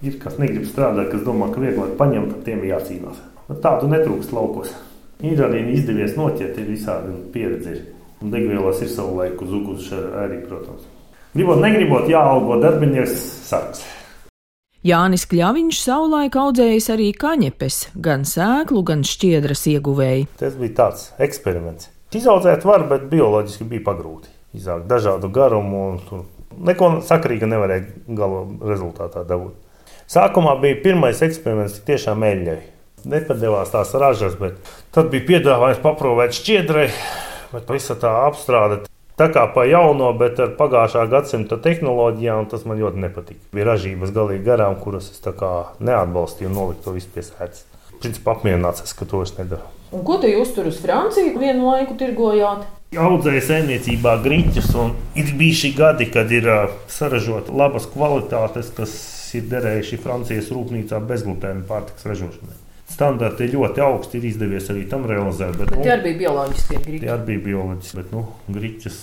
Ir 0.05 0.19
kas 0.21 0.37
negrib 0.37 0.67
strādāt, 0.69 1.09
kas 1.09 1.23
domā, 1.25 1.49
ka 1.49 1.63
vieglāk 1.63 1.95
paņemt, 1.97 2.35
tad 2.35 2.43
tiem 2.45 2.61
jācīnās. 2.69 3.23
Bet 3.47 3.63
tādu 3.65 3.89
netrūkst 3.89 4.35
laukos. 4.37 4.75
Ir 5.25 5.41
arī 5.41 5.63
izdevies 5.73 6.13
noķert, 6.19 6.61
ir 6.61 6.69
visādi 6.75 7.17
pieredzi. 7.33 7.79
Un 8.21 8.29
degvielas 8.33 8.83
ir 8.85 8.93
savu 8.93 9.17
laiku 9.17 9.49
zuguši 9.49 10.03
arī, 10.21 10.43
protams. 10.45 10.85
Gribot, 11.37 11.59
negribot, 11.61 12.07
jāalgo 12.09 12.55
darbinieks 12.57 13.13
sargs. 13.45 13.83
Jānis 14.87 15.27
Kļaviņš 15.29 15.81
savulaik 15.83 16.33
audzējis 16.33 16.87
arī 16.95 17.11
kaņepes, 17.13 17.77
gan 18.01 18.23
sēklu, 18.25 18.81
gan 18.87 19.03
šķiedras 19.05 19.67
ieguvēji. 19.69 20.25
Tas 20.39 20.55
bija 20.57 20.73
tāds 20.79 21.03
eksperiments. 21.21 21.91
Izaudzēt 22.17 22.65
var, 22.65 22.87
bet 22.89 23.05
bioloģiski 23.11 23.67
bija 23.69 23.85
pagrūti. 23.85 24.33
Izaugt 24.57 24.89
dažādu 24.89 25.29
garumu, 25.29 25.83
un 25.91 26.01
tur 26.07 26.25
neko 26.71 26.89
sakrīga 27.05 27.51
nevarēja 27.53 27.85
gala 28.17 28.41
rezultātā 28.71 29.21
dabūt. 29.29 29.53
Sākumā 30.09 30.57
bija 30.63 30.81
pirmais 30.87 31.21
eksperiments, 31.21 31.83
tiešām 31.85 32.25
eļļai. 32.31 32.59
Nepadevās 33.13 33.75
tās 33.77 33.93
ražas, 33.93 34.41
bet 34.41 34.57
tad 34.95 35.13
bija 35.13 35.29
piedāvājums 35.35 35.85
paprovēt 35.85 36.33
šķiedrai, 36.41 36.89
bet 37.53 37.75
visa 37.77 38.01
tā 38.01 38.23
apstrāde. 38.25 38.86
Tā 39.17 39.31
kā 39.33 39.47
pa 39.49 39.63
jauno, 39.65 40.11
bet 40.13 40.37
ar 40.37 40.51
pagājušā 40.59 41.07
gadsimta 41.09 41.57
tehnoloģijām, 41.57 42.45
tas 42.51 42.67
man 42.69 42.77
ļoti 42.77 43.01
nepatika. 43.01 43.41
Bija 43.49 43.71
ražības 43.71 44.11
galīgi 44.13 44.45
garām, 44.45 44.75
kuras 44.77 45.07
es 45.09 45.23
neatbalstīju 45.25 46.51
un 46.51 46.53
noliku 46.53 46.85
to 46.85 46.93
visu 46.93 47.09
pie 47.15 47.23
sēdes. 47.25 47.63
Principā 47.97 48.35
apmierināts, 48.35 48.93
ka 48.93 49.07
to 49.09 49.23
es 49.25 49.33
nedaru. 49.39 49.65
Un 49.89 50.03
ko 50.05 50.19
te 50.21 50.29
jūs 50.29 50.51
tur 50.53 50.69
uz 50.69 50.77
Franciju 50.83 51.33
vienu 51.41 51.65
laiku 51.65 51.97
tirgojāt? 51.97 52.67
Audzēju 52.93 53.41
saimniecībā 53.47 54.13
grīķus, 54.21 54.69
un 54.77 54.93
ir 55.17 55.33
bijuši 55.39 55.73
gadi, 55.79 56.11
kad 56.13 56.29
ir 56.31 56.51
saražota 56.85 57.57
labas 57.57 57.89
kvalitātes, 57.89 58.69
kas 58.77 58.93
ir 59.33 59.49
derējuši 59.49 60.01
Francijas 60.05 60.53
rūpnīcā 60.53 61.01
bezglutēna 61.09 61.65
pārtiks 61.65 62.05
ražošanai. 62.05 62.66
Standarti 62.97 63.45
ir 63.45 63.53
ļoti 63.53 63.83
augsti, 63.85 64.17
ir 64.17 64.31
izdevies 64.31 64.71
arī 64.73 64.87
tam 64.89 65.05
realizēt. 65.05 65.53
Bet, 65.59 65.69
bet 65.69 65.85
tie 65.85 65.93
arī 65.93 66.07
bija 66.07 66.21
bioloģiskie 66.23 66.79
griķi. 66.81 67.01
Tie 67.03 67.13
arī 67.13 67.25
bija 67.27 67.43
bioloģiski, 67.51 67.97
bet 67.99 68.13
nu, 68.15 68.23
griķus 68.55 68.97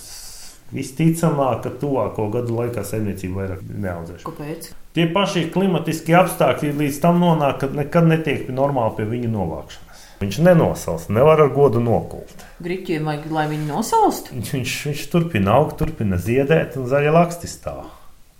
visticamāk, 0.75 1.61
ka 1.63 1.71
tuvāko 1.79 2.27
gadu 2.33 2.57
laikā 2.57 2.83
saimniecība 2.83 3.43
vairāk 3.43 3.63
neaudzēs. 3.69 4.25
Kāpēc? 4.27 4.69
Tie 4.95 5.07
paši 5.15 5.45
klimatiskie 5.53 6.15
apstākļi 6.19 6.73
līdz 6.79 7.01
tam 7.03 7.21
nonāk, 7.23 7.61
ka 7.61 7.69
nekad 7.71 8.09
netiek 8.09 8.49
normāli 8.51 8.97
pie 8.99 9.07
viņa 9.13 9.31
novākšanas. 9.31 10.03
Viņš 10.21 10.39
nenosals, 10.47 11.09
nevar 11.11 11.41
ar 11.43 11.51
godu 11.55 11.81
nokult. 11.83 12.45
Griķiem 12.63 13.07
vajag, 13.07 13.27
lai 13.35 13.45
viņi 13.51 13.67
nosalst. 13.67 14.31
Viņš, 14.31 14.75
viņš, 14.87 15.05
turpina 15.11 15.57
augt, 15.59 15.75
turpina 15.81 16.19
ziedēt, 16.19 16.77
un 16.79 16.87
zaļa 16.91 17.11
laksti 17.17 17.51
stāv. 17.51 17.89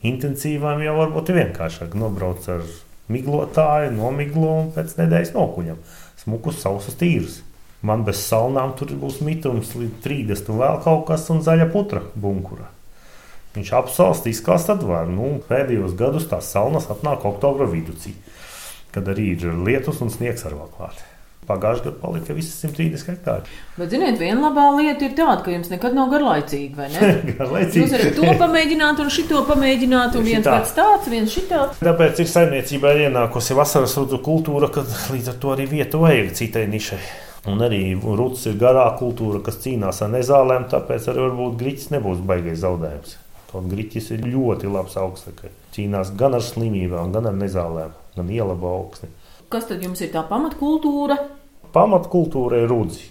Intensīvām 0.06 0.84
jau 0.86 0.96
varbūt 1.02 1.34
vienkāršāk 1.36 1.98
nobraukt 2.00 2.48
ar 2.54 2.64
miglotāju, 3.12 3.94
nomiglo 3.96 4.52
un 4.62 4.72
pēc 4.76 4.96
nedēļas 5.00 5.34
nokuņam. 5.36 5.82
Smukus, 6.22 6.62
sausus, 6.64 6.98
tīrus. 7.00 7.42
Man 7.86 8.06
bez 8.08 8.24
salnām 8.26 8.74
tur 8.80 8.94
būs 8.98 9.20
mitums 9.26 9.76
līdz 9.78 10.00
30 10.06 10.50
un 10.54 10.62
vēl 10.64 10.80
kaut 10.86 11.06
kas 11.10 11.28
un 11.34 11.44
zaļa 11.46 11.68
putra 11.74 12.02
bunkura. 12.16 12.72
Viņš 13.56 13.72
apsalst, 13.78 14.26
izkāst 14.28 14.72
atvēru. 14.74 15.14
Nu, 15.16 15.28
pēdējos 15.48 15.96
gados 16.00 16.26
tās 16.32 16.50
salnas 16.52 16.90
atnāk 16.92 17.24
oktobra 17.30 17.68
vidū, 17.72 17.96
kad 18.96 19.12
arī 19.12 19.36
ir 19.36 19.54
lietus 19.68 20.02
un 20.04 20.12
sniegs 20.12 20.48
ar 20.48 20.58
vēl 20.58 20.72
klāt. 20.76 21.04
Pagājušajā 21.46 21.86
gadā 21.86 22.00
palika 22.02 22.34
visas 22.34 22.58
130 22.64 23.10
hektāri. 23.12 23.58
Bet, 23.76 23.92
ziniet, 23.92 24.16
viena 24.18 24.48
labā 24.48 24.66
lieta 24.80 25.06
ir 25.06 25.14
tāda, 25.18 25.44
ka 25.46 25.54
jums 25.54 25.70
nekad 25.70 25.94
nav 25.98 26.10
garlaicīgi, 26.14 26.72
vai 26.78 26.88
ne? 26.94 27.12
garlaicīgi. 27.40 27.84
Jūs 27.84 27.94
varat 27.94 28.18
to 28.18 28.32
pamēģināt, 28.42 29.04
un 29.04 29.12
šito 29.14 29.44
pamēģināt, 29.50 30.18
un 30.18 30.26
viens 30.26 30.48
pats 30.48 30.74
tāds, 30.78 31.12
viens 31.12 31.36
šitāds. 31.36 31.84
Tāpēc 31.86 32.24
ir 32.24 32.32
saimniecībā 32.32 32.96
ienākusi 33.06 33.58
vasaras 33.58 33.94
rudzu 34.00 34.22
kultūra, 34.26 34.72
kad 34.74 34.90
līdz 35.14 35.36
ar 35.36 35.38
to 35.44 35.54
arī 35.54 35.70
vietu 35.76 36.02
vajag 36.02 36.34
citai 36.40 36.66
nišai. 36.72 37.04
Un 37.46 37.62
arī 37.62 37.82
rūtas 37.94 38.48
ir 38.50 38.58
garā 38.58 38.88
kultūra, 38.98 39.44
kas 39.46 39.60
cīnās 39.62 40.02
ar 40.02 40.10
nezālēm, 40.16 40.66
tāpēc 40.72 41.12
arī 41.12 41.28
varbūt 41.28 41.60
grīķis 41.60 41.92
nebūs 41.94 42.26
baigais 42.26 42.64
zaudējums. 42.64 43.20
Kaut 43.52 43.70
grīķis 43.70 44.10
ir 44.16 44.26
ļoti 44.34 44.72
labs 44.74 44.98
augsts, 44.98 45.46
cīnās 45.76 46.16
gan 46.18 46.40
ar 46.40 46.42
slimībām, 46.44 47.14
gan 47.14 47.30
ar 47.30 47.38
nezālēm, 47.38 47.94
gan 48.18 48.34
ielaba 48.34 48.74
augstni. 48.80 49.12
Kas 49.54 49.70
tad 49.70 49.84
jums 49.86 50.02
ir 50.02 50.10
tā 50.12 50.26
pamatkultūra? 50.26 51.20
Pamatkultūra 51.76 52.62
ir 52.64 52.70
rudzi. 52.72 53.10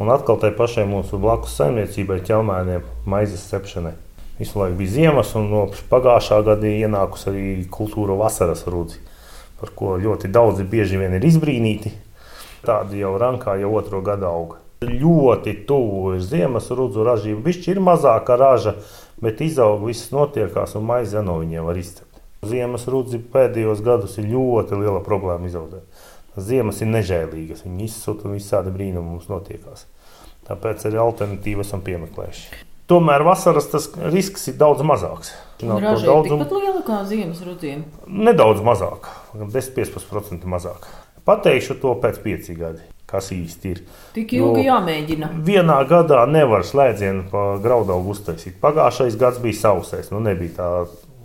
Un 0.00 0.08
atkal 0.08 0.38
tai 0.40 0.48
pašai 0.56 0.86
mūsu 0.88 1.18
blakus 1.20 1.52
saimniecībai, 1.58 2.22
ķelmēniem, 2.24 2.86
maizes 3.04 3.42
cepšanai. 3.50 3.92
Visu 4.38 4.56
laiku 4.56 4.78
bija 4.78 4.92
ziemas, 4.94 5.34
un 5.36 5.50
no 5.50 5.66
pagājušā 5.90 6.38
gada 6.46 6.70
ienākusi 6.70 7.28
arī 7.28 7.42
kultūra 7.68 8.16
vasaras 8.16 8.64
rudzi, 8.72 9.02
par 9.60 9.74
ko 9.76 9.98
ļoti 10.00 10.30
daudzi 10.32 10.64
bieži 10.64 10.96
vien 11.02 11.18
ir 11.18 11.26
izbrīnīti. 11.28 11.92
Tāda 12.64 12.96
jau 12.96 13.12
rankā 13.20 13.58
jau 13.60 13.74
otro 13.76 14.00
gadu 14.06 14.30
auga. 14.30 14.62
Ļoti 14.88 15.58
tuvu 15.68 16.14
ir 16.16 16.24
ziemas 16.24 16.72
rudzu 16.72 17.04
ražība. 17.04 17.44
Bišķi 17.50 17.74
ir 17.74 17.82
mazāka 17.84 18.40
raža, 18.40 18.78
bet 19.20 19.44
izaug 19.44 19.84
viss 19.84 20.08
notiekās 20.08 20.72
un 20.80 20.88
maize 20.88 21.20
no 21.20 21.36
viņiem 21.42 21.68
var 21.68 21.76
izcept. 21.76 22.24
Ziemas 22.48 22.88
rudzi 22.88 23.20
pēdējos 23.20 23.84
gados 23.84 24.16
ir 24.16 24.32
ļoti 24.32 24.80
liela 24.80 25.04
problēma 25.04 25.52
izaudēt. 25.52 25.84
Ziemas 26.38 26.78
ir 26.84 26.90
nežēlīgas, 26.92 27.64
viņi 27.66 27.86
izsūta 27.88 28.28
un 28.28 28.36
visādi 28.38 28.70
brīnumi 28.74 29.16
mums 29.16 29.30
notiekās. 29.30 29.86
Tāpēc 30.46 30.86
arī 30.86 31.00
alternatīvu 31.02 31.64
esam 31.64 31.82
piemeklējuši. 31.86 32.66
Tomēr 32.90 33.22
vasaras 33.22 33.68
risks 34.10 34.48
ir 34.50 34.56
daudz 34.58 34.82
mazāks. 34.86 35.34
Raža 35.62 36.00
ir 36.00 36.06
daudz... 36.08 36.30
tikpat 36.30 36.54
liela 36.56 36.80
kā 36.86 37.02
ziemas 37.06 37.42
rudziem? 37.46 37.84
Nedaudz 38.06 38.62
mazāk, 38.66 39.06
10-15% 39.38 40.48
mazāk. 40.50 40.88
Pateikšu 41.26 41.76
to 41.82 41.92
pēc 42.02 42.18
pieciem 42.24 42.58
gadiem. 42.58 42.88
Kas 43.10 43.32
īsti 43.34 43.70
ir? 43.74 43.82
Tik 44.14 44.34
ilgi 44.38 44.62
jo 44.62 44.66
jāmēģina. 44.70 45.32
Vienā 45.46 45.78
gadā 45.90 46.22
nevar 46.30 46.62
slēdzienu 46.66 47.24
pa 47.30 47.44
graudaugu 47.62 48.14
uztaisīt. 48.14 48.60
Pagājušais 48.62 49.18
gads 49.18 49.40
bija 49.42 49.58
sausais, 49.58 50.12
nu 50.14 50.22
nebija 50.22 50.56
tā 50.60 50.68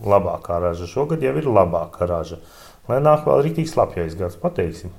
labākā 0.06 0.58
raža. 0.64 0.90
Šogad 0.90 1.22
jau 1.26 1.34
ir 1.38 1.50
labākā 1.50 2.10
raža. 2.10 2.42
Lai 2.90 3.02
nāk 3.02 3.26
vēl 3.26 3.42
rītīgi 3.48 3.72
slapjais 3.72 4.16
gads, 4.20 4.38
pateiksim. 4.42 4.94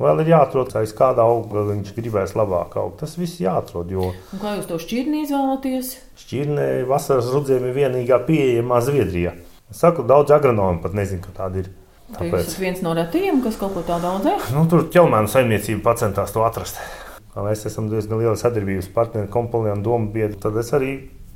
Vēl 0.00 0.22
ir 0.22 0.30
jāatrod, 0.32 0.70
aiz 0.80 0.94
kāda 0.96 1.26
auga 1.28 1.66
viņš 1.68 1.90
gribēs 1.96 2.32
labāk 2.38 2.78
augt. 2.80 3.02
Tas 3.02 3.12
viss 3.20 3.42
jāatrod. 3.42 3.90
Jo... 3.92 4.08
Un 4.32 4.40
kā 4.40 4.54
jūs 4.56 4.68
to 4.70 4.78
šķirni 4.80 5.20
izvēlaties? 5.26 5.90
Šķirnē 6.22 6.66
vasaras 6.88 7.28
rudzēm 7.34 7.66
ir 7.68 7.76
vienīgā 7.76 8.22
pieejamā 8.24 8.80
Zviedrijā. 8.86 9.34
Es 9.68 9.82
saku, 9.84 10.06
daudz 10.08 10.32
agronomu 10.32 10.80
pat 10.84 10.96
nezinu, 10.96 11.20
ka 11.26 11.34
tāda 11.42 11.62
ir. 11.64 11.70
Tāpēc... 12.12 12.32
Jūs 12.32 12.48
esat 12.48 12.62
viens 12.64 12.82
no 12.84 12.94
retajiem, 12.96 13.42
kas 13.44 13.58
kaut 13.60 13.76
ko 13.76 13.84
tādu 13.88 14.08
audzē? 14.14 14.38
Nu, 14.56 14.64
tur 14.70 14.86
ķelmēnu 14.92 15.30
saimniecība 15.32 15.94
centās 16.00 16.32
to 16.34 16.44
atrast. 16.46 16.80
Mēs 17.36 17.64
esam 17.68 17.86
diezgan 17.88 18.20
liela 18.20 18.36
sadarbības 18.36 18.90
partneri, 18.92 19.30
kompānija 19.32 19.76
un 19.76 19.84
domu 19.84 20.10
biedri. 20.12 20.40
Tad 20.40 20.56
es 20.60 20.72
arī 20.76 20.92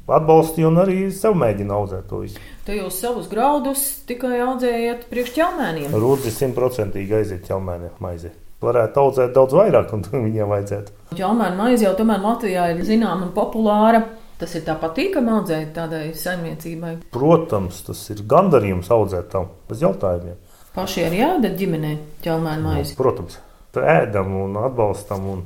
atbalstīju 0.07 0.71
un 0.71 0.81
arī 0.83 0.99
sev 1.15 1.37
mēģinu 1.39 1.75
audzēt 1.77 2.09
to 2.11 2.23
visu. 2.23 2.43
Tu 2.67 2.79
jūs 2.79 2.99
savus 3.03 3.29
graudus 3.31 3.85
tikai 4.09 4.41
audzējat 4.45 5.07
priekš 5.11 5.35
ķelmēniem? 5.37 5.95
Rūdzi 5.95 6.33
simtprocentīgi 6.35 7.19
aiziet 7.21 7.47
ķelmēniem 7.49 7.99
maizē. 8.03 8.33
Varētu 8.65 9.03
audzēt 9.03 9.35
daudz 9.37 9.57
vairāk, 9.57 9.93
un 9.97 10.07
viņiem 10.29 10.53
vajadzētu. 10.55 10.95
Ķelmēna 11.17 11.59
maize 11.59 11.87
jau 11.87 11.93
tomēr 11.99 12.23
Latvijā 12.25 12.71
ir 12.75 12.87
zināma 12.87 13.29
un 13.29 13.35
populāra. 13.37 14.05
Tas 14.37 14.53
ir 14.53 14.67
tā 14.67 14.75
patīkami 14.77 15.33
audzēt 15.33 15.71
tādai 15.79 16.11
saimniecībai. 16.13 16.91
Protams, 17.15 17.79
tas 17.87 18.03
ir 18.13 18.21
gandarījums 18.29 18.91
audzēt 18.93 19.31
tam 19.33 19.49
bez 19.69 19.81
jautājumiem. 19.81 20.37
Paši 20.75 21.07
arī 21.07 21.23
ēdat 21.25 21.55
ģimenē 21.57 21.95
ķelmēnu 22.25 22.61
nu, 22.61 22.69
maizi? 22.69 22.93
Nu, 22.93 22.99
protams, 22.99 23.39
ēdam 23.81 24.35
un 24.43 24.59
atbalstam 24.61 25.25
un 25.33 25.41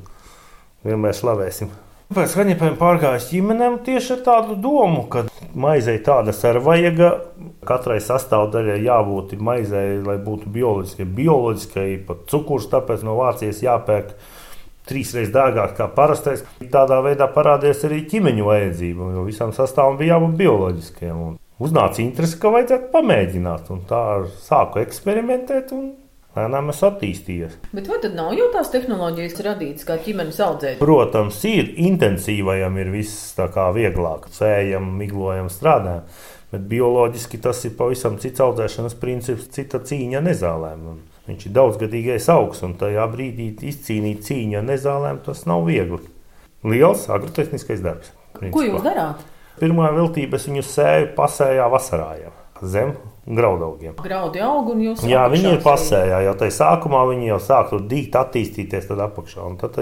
vienmēr 0.82 1.14
slavēsim. 1.14 1.70
Pēc 2.10 2.32
skaņepēm 2.32 2.74
pārgājis 2.74 3.28
ģimenēm 3.30 3.76
tieši 3.86 4.16
ar 4.16 4.22
tādu 4.26 4.56
domu, 4.58 5.04
ka 5.06 5.20
maizei 5.54 6.00
tādas 6.02 6.40
ir 6.42 6.58
vajaga. 6.64 7.10
Katrai 7.68 8.00
sastāvdaļai 8.02 8.80
jābūt 8.82 9.36
maizei, 9.38 10.00
lai 10.02 10.16
būtu 10.24 10.50
bioloģiskai, 10.50 11.06
bioloģiskai 11.06 11.86
pat 12.08 12.24
cukurs, 12.32 12.66
tāpēc 12.72 13.04
no 13.06 13.14
Vācijas 13.20 13.62
jāpērk 13.62 14.16
trīsreiz 14.90 15.30
dārgāk 15.30 15.76
kā 15.78 15.86
parastais. 15.94 16.42
Tādā 16.72 16.98
veidā 17.06 17.30
parādījās 17.30 17.86
arī 17.86 18.02
ķīmeņu 18.10 18.48
vajadzība, 18.48 19.12
jo 19.14 19.26
visam 19.28 19.54
sastāvam 19.54 20.00
bija 20.00 20.16
jābūt 20.16 20.34
bioloģiskiem 20.40 21.24
uznāca 21.62 22.02
interese, 22.02 22.40
ka 22.42 22.50
vajadzētu 22.56 22.90
pamēģināt. 22.96 23.70
Un 23.70 23.86
tā 23.86 24.04
sāku 24.42 24.82
eksperimentēt. 24.82 25.76
Lēnām 26.30 26.70
es 26.70 26.78
attīstījos. 26.86 27.56
Bet 27.74 27.88
vai 27.90 27.96
tad 28.02 28.12
nav 28.14 28.30
jau 28.38 28.46
tās 28.54 28.68
tehnoloģijas 28.70 29.40
radītas, 29.42 29.86
kā 29.88 29.96
ķīmenes 29.98 30.36
audzēt? 30.46 30.76
Protams, 30.78 31.40
ir 31.50 31.72
intensīvajam, 31.82 32.76
ir 32.78 32.92
viss 32.94 33.32
tā 33.34 33.48
kā 33.50 33.66
vieglāk, 33.74 34.28
sējam, 34.36 34.86
miglojam, 35.00 35.50
strādājam. 35.50 36.06
Bet 36.50 36.68
bioloģiski 36.70 37.38
tas 37.42 37.64
ir 37.66 37.74
pavisam 37.78 38.18
cits 38.22 38.42
audzēšanas 38.42 38.94
princips, 39.02 39.50
cita 39.54 39.82
cīņa 39.86 40.22
nezālēm. 40.28 40.86
Un 40.92 41.02
viņš 41.26 41.48
ir 41.50 41.54
daudzgadīgais 41.58 42.30
augs, 42.30 42.62
un 42.66 42.78
tajā 42.78 43.10
brīdī 43.10 43.50
izcīnīt 43.70 44.22
cīņu 44.26 44.62
nezālēm 44.70 45.22
tas 45.26 45.44
nav 45.50 45.66
viegli. 45.66 46.02
Liels 46.66 47.08
agrotehniskais 47.10 47.82
darbs. 47.82 48.14
Principā. 48.38 48.54
Ko 48.54 48.66
jūs 48.66 48.86
darāt? 48.86 49.26
Pirmā 49.58 49.90
viltība 49.98 50.38
es 50.38 50.46
viņu 50.46 50.62
sēju 50.62 51.10
pasējā 51.18 51.66
vasarā 51.74 52.12
zem 52.62 52.94
graudaugiem. 53.26 53.94
Graudi 54.00 54.42
aug 54.44 54.70
un 54.74 54.82
jūs 54.84 55.04
Jā, 55.08 55.26
viņi 55.32 55.54
ir 55.56 55.62
pasējā. 55.64 56.20
Jau 56.26 56.34
tajā 56.40 56.54
sākumā 56.56 57.02
viņi 57.10 57.30
jau 57.32 57.40
sāk 57.44 57.72
tur 57.72 57.82
dīt, 57.90 58.16
attīstīties 58.16 58.88
tad 58.88 59.02
apakšā. 59.06 59.44
Un 59.46 59.58
tad 59.60 59.78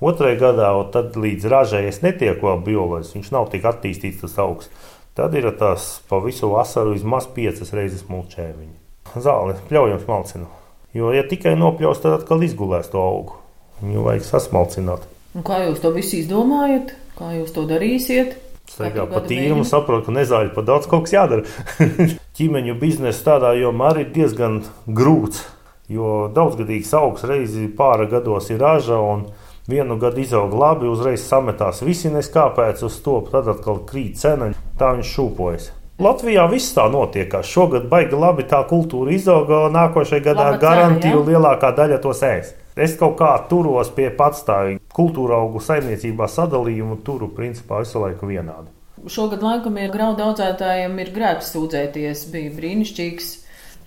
otrajā 0.00 0.38
gadā, 0.40 0.70
tad 0.94 1.18
līdz 1.20 1.48
ražai 1.52 1.84
es 1.90 2.00
netieku 2.04 2.48
vēl 2.48 2.62
bioloģiski, 2.68 3.20
viņš 3.20 3.32
nav 3.34 3.50
tik 3.52 3.66
attīstīts 3.68 4.22
tas 4.24 4.38
augsts. 4.44 4.94
Tad 5.18 5.34
ir 5.34 5.50
tas 5.58 5.98
pa 6.08 6.20
visu 6.22 6.52
vasaru 6.52 6.94
vismaz 6.94 7.26
piecas 7.34 7.74
reizes 7.74 8.06
mulčē 8.06 8.52
viņa. 8.54 8.76
Zāle 9.18 9.56
pļaujams 9.66 10.06
malcina. 10.06 10.46
Jo, 10.94 11.10
ja 11.12 11.24
tikai 11.26 11.56
nopļaus, 11.58 12.00
tad 12.04 12.20
atkal 12.20 12.44
izgulēs 12.46 12.92
to 12.92 13.02
augu. 13.02 13.40
Viņu 13.82 14.04
vajag 14.06 14.24
sasmalcināt. 14.26 15.08
Un 15.36 15.44
kā 15.46 15.60
jūs 15.66 15.82
to 15.82 15.90
visu 15.94 16.20
izdomājat? 16.20 16.94
Kā 17.18 17.32
jūs 17.34 17.50
to 17.54 17.66
darīsiet? 17.68 18.38
Staigā 18.68 19.06
pa 19.10 19.22
tīrumu, 19.24 19.64
saprotu, 19.66 20.06
ka 20.08 20.14
nezāļu 20.18 20.52
pa 20.54 20.64
daudz 20.66 20.88
kaut 20.90 21.06
kas 21.06 21.16
jādara. 21.16 21.44
Ķīmeņu 22.38 22.76
biznesa 22.78 23.24
tādā 23.32 23.54
jomā 23.58 23.92
arī 23.92 24.06
ir 24.06 24.12
diezgan 24.14 24.60
grūts, 24.86 25.42
jo 25.90 26.28
daudzgadīgs 26.34 26.92
augs 26.98 27.24
reizi 27.26 27.66
pāra 27.78 28.06
gados 28.10 28.50
ir 28.52 28.60
raža 28.62 29.00
un 29.00 29.26
vienu 29.68 29.98
gadu 30.00 30.22
izaug 30.22 30.54
labi, 30.56 30.88
uzreiz 30.88 31.24
sametās 31.24 31.82
visi 31.84 32.12
neskāpēc 32.12 32.84
uz 32.86 33.00
to, 33.04 33.18
tad 33.32 33.48
atkal 33.52 33.82
krīt 33.88 34.20
cena, 34.20 34.52
tā 34.78 34.94
viņš 34.96 35.16
šūpojas. 35.16 35.72
Latvijā 35.98 36.44
viss 36.46 36.76
tā 36.76 36.84
notiekās. 36.92 37.48
Šogad 37.50 37.88
baigi 37.90 38.14
labi 38.14 38.44
tā 38.46 38.60
kultūra 38.70 39.10
izauga, 39.16 39.64
nākošajā 39.74 40.22
gadā 40.28 40.52
garantiju 40.62 41.24
lielākā 41.26 41.72
daļa 41.74 41.98
tos 42.04 42.22
ēst. 42.22 42.54
Es 42.78 42.92
kaut 42.94 43.16
kā 43.18 43.32
turos 43.50 43.88
pie 43.90 44.06
patstāvīga 44.14 44.78
kultūra 44.94 45.40
augu 45.42 45.58
saimniecībā 45.58 46.28
sadalījumu, 46.30 47.00
turu 47.02 47.26
principā 47.34 47.80
visu 47.82 47.98
laiku 47.98 48.28
vienādi. 48.30 48.70
Šogad 49.10 49.42
laikam 49.42 49.80
ir 49.82 49.90
graudu 49.90 50.22
audzētājiem 50.28 50.94
ir 51.02 51.10
grēks 51.16 51.50
sūdzēties, 51.56 52.22
bija 52.30 52.52
brīnišķīgs 52.54 53.32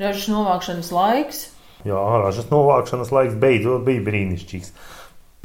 ražas 0.02 0.28
novākšanas 0.34 0.92
laiks. 0.92 1.40
Jā, 1.88 2.02
ražas 2.26 2.52
novākšanas 2.52 3.14
laiks 3.16 3.38
beidzot 3.40 3.86
bija 3.88 4.04
brīnišķīgs. 4.10 4.74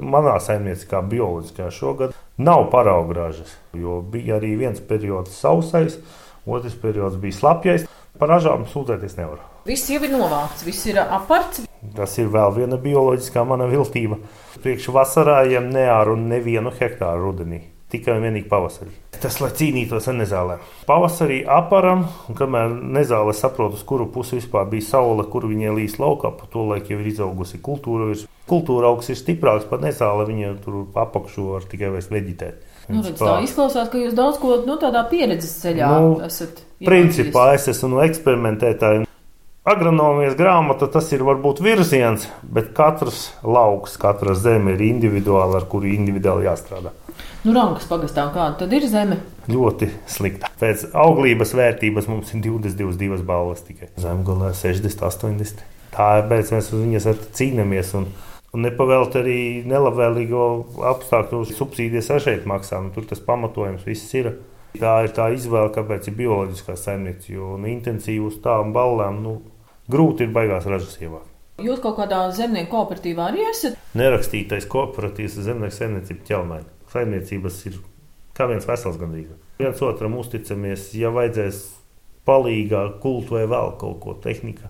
Manā 0.03 0.35
saimniecībā, 0.43 1.05
bioloģiskā 1.15 1.71
šogad 1.71 2.19
nav 2.43 2.67
paraugu 2.75 3.15
ražas, 3.15 3.55
jo 3.79 4.01
bija 4.03 4.41
arī 4.41 4.57
viens 4.59 4.83
periods 4.91 5.39
sausais, 5.39 6.01
otrs 6.51 6.75
periods 6.83 7.23
bija 7.23 7.39
slapjais. 7.39 7.87
Par 8.17 8.31
ražām 8.33 8.67
sūdzēties 8.67 9.19
nevar. 9.19 9.43
Viss 9.69 9.91
jau 9.93 10.01
ir 10.01 10.13
novākts, 10.15 10.63
viss 10.65 10.87
ir 10.89 10.99
aparts. 11.05 11.67
Tas 11.95 12.19
ir 12.19 12.29
vēl 12.33 12.55
viena 12.57 12.79
bioloģiskā 12.81 13.45
mana 13.47 13.69
viltība. 13.71 14.19
Priekš 14.63 14.91
vasarājiem 14.95 15.71
neāru 15.71 16.17
nevienu 16.19 16.73
hektāru 16.75 17.29
rudenī, 17.29 17.61
tikai 17.93 18.17
un 18.17 18.25
vienīgi 18.27 18.49
pavasarī. 18.51 18.95
Tas, 19.21 19.39
lai 19.41 19.51
cīnītos 19.57 20.09
ar 20.11 20.17
nezālēm. 20.19 20.65
Pavasarī 20.89 21.39
aparam, 21.49 22.05
un 22.29 22.37
kamēr 22.37 22.73
nezāle 22.99 23.33
saprot, 23.37 23.77
uz 23.79 23.85
kuru 23.87 24.09
pusi 24.13 24.41
vispār 24.41 24.67
bija 24.73 24.89
saule, 24.91 25.25
kur 25.33 25.47
viņai 25.49 25.75
līs 25.77 25.97
laukā, 26.03 26.33
pa 26.37 26.49
to 26.53 26.67
laiku 26.69 26.93
jau 26.95 27.01
ir 27.01 27.11
izaugusi 27.13 27.63
kultūra. 27.65 28.13
Kultūra 28.47 28.93
augs 28.93 29.09
ir 29.11 29.19
stiprāks 29.19 29.67
par 29.71 29.81
nezāli, 29.83 30.29
viņa 30.31 30.53
tur 30.65 30.85
apakšu 30.95 31.53
var 31.55 31.69
tikai 31.71 31.95
vairs 31.95 32.11
veģitēt. 32.13 32.75
Nu, 32.87 33.01
redz, 33.03 33.19
tā 33.19 33.41
izklausās, 33.43 33.89
ka 33.91 33.99
jūs 33.99 34.15
daudz 34.15 34.39
ko 34.39 34.61
nu, 34.67 34.77
tādā 34.79 35.03
pieredzes 35.11 35.57
ceļā 35.65 35.89
Nu, 35.91 36.13
esat. 36.27 36.63
Principā 36.87 37.49
es 37.57 37.67
esmu 37.73 37.97
no 37.97 38.05
eksperimentētāju. 38.05 39.06
Agronomijas 39.67 40.37
grāmata 40.39 40.87
tas 40.87 41.09
ir 41.11 41.25
varbūt 41.27 41.59
virziens, 41.59 42.29
bet 42.55 42.69
katrs 42.75 43.33
lauks, 43.43 43.97
katra 43.99 44.37
zeme 44.39 44.77
ir 44.77 44.85
individuāla, 44.87 45.59
ar 45.59 45.65
kuru 45.67 45.89
individuāli 45.91 46.47
jāstrādā. 46.47 46.93
Nu, 47.43 47.51
Rankas 47.57 47.89
pagastā 47.91 48.29
kāda 48.31 48.61
tad 48.61 48.77
ir 48.79 48.87
zeme? 48.87 49.17
Ļoti 49.51 49.89
slikta. 50.07 50.53
Pēc 50.61 50.85
auglības 50.95 51.57
vērtības 51.59 52.07
mums 52.13 52.31
ir 52.31 52.45
22 52.45 53.27
balvas 53.27 53.65
tikai. 53.67 53.89
Zemgolē 53.99 54.53
60, 54.55 55.03
80. 55.03 55.67
Tā 55.97 56.09
ir 56.21 56.31
pēc 56.31 56.55
mēs 56.55 56.71
uz 56.71 56.85
viņas 56.85 57.11
cīnāmies. 57.35 57.91
Un, 57.99 58.07
un 58.55 58.67
nepavelt 58.69 59.19
arī 59.19 59.41
nelabvēlīgo 59.67 60.47
apstākļu 60.93 61.43
subsīdijas 61.51 62.13
ar 62.15 62.23
šeit 62.23 62.47
maksām. 62.47 62.93
Tur 62.95 63.11
tas 63.11 63.25
pamatojums 63.33 63.83
viss 63.91 64.15
ir. 64.15 64.31
Tā 64.79 64.95
ir 65.09 65.11
tā 65.19 65.33
izvēle, 65.35 65.75
kāpēc 65.75 66.07
ir 66.07 66.19
bioloģiskā 66.23 66.79
saimniecība. 66.79 67.57
Nu, 67.59 67.71
intensīvi 67.75 68.27
uz 68.31 68.39
tām 68.47 68.71
balvām 68.77 69.23
nu, 69.27 69.37
grūti 69.93 70.27
ir 70.27 70.35
baigās 70.35 70.69
ražas 70.69 70.99
ievākt. 71.01 71.33
Jūs 71.63 71.81
kaut 71.81 71.97
kādā 71.97 72.21
zemnieku 72.37 72.75
kooperatīvā 72.75 73.31
arī 73.31 73.47
esat? 73.49 73.79
Nerakstītais 73.97 74.67
kooperatīvs 74.69 75.39
zemnieku 75.47 75.73
saimniecība 75.73 76.27
ķelmēni. 76.29 76.69
Saimniecības 76.93 77.61
ir 77.71 77.79
kā 78.37 78.49
viens 78.51 78.69
vesels 78.69 78.99
gandrīz. 79.01 79.33
Viens 79.57 79.81
otram 79.85 80.19
uzticamies, 80.21 80.91
ja 80.99 81.09
vajadzēs 81.15 81.63
palīgā, 82.29 82.83
kultu 83.01 83.39
vai 83.39 83.47
vēl 83.49 83.73
kaut 83.81 83.99
ko 84.03 84.17
tehnikā. 84.21 84.69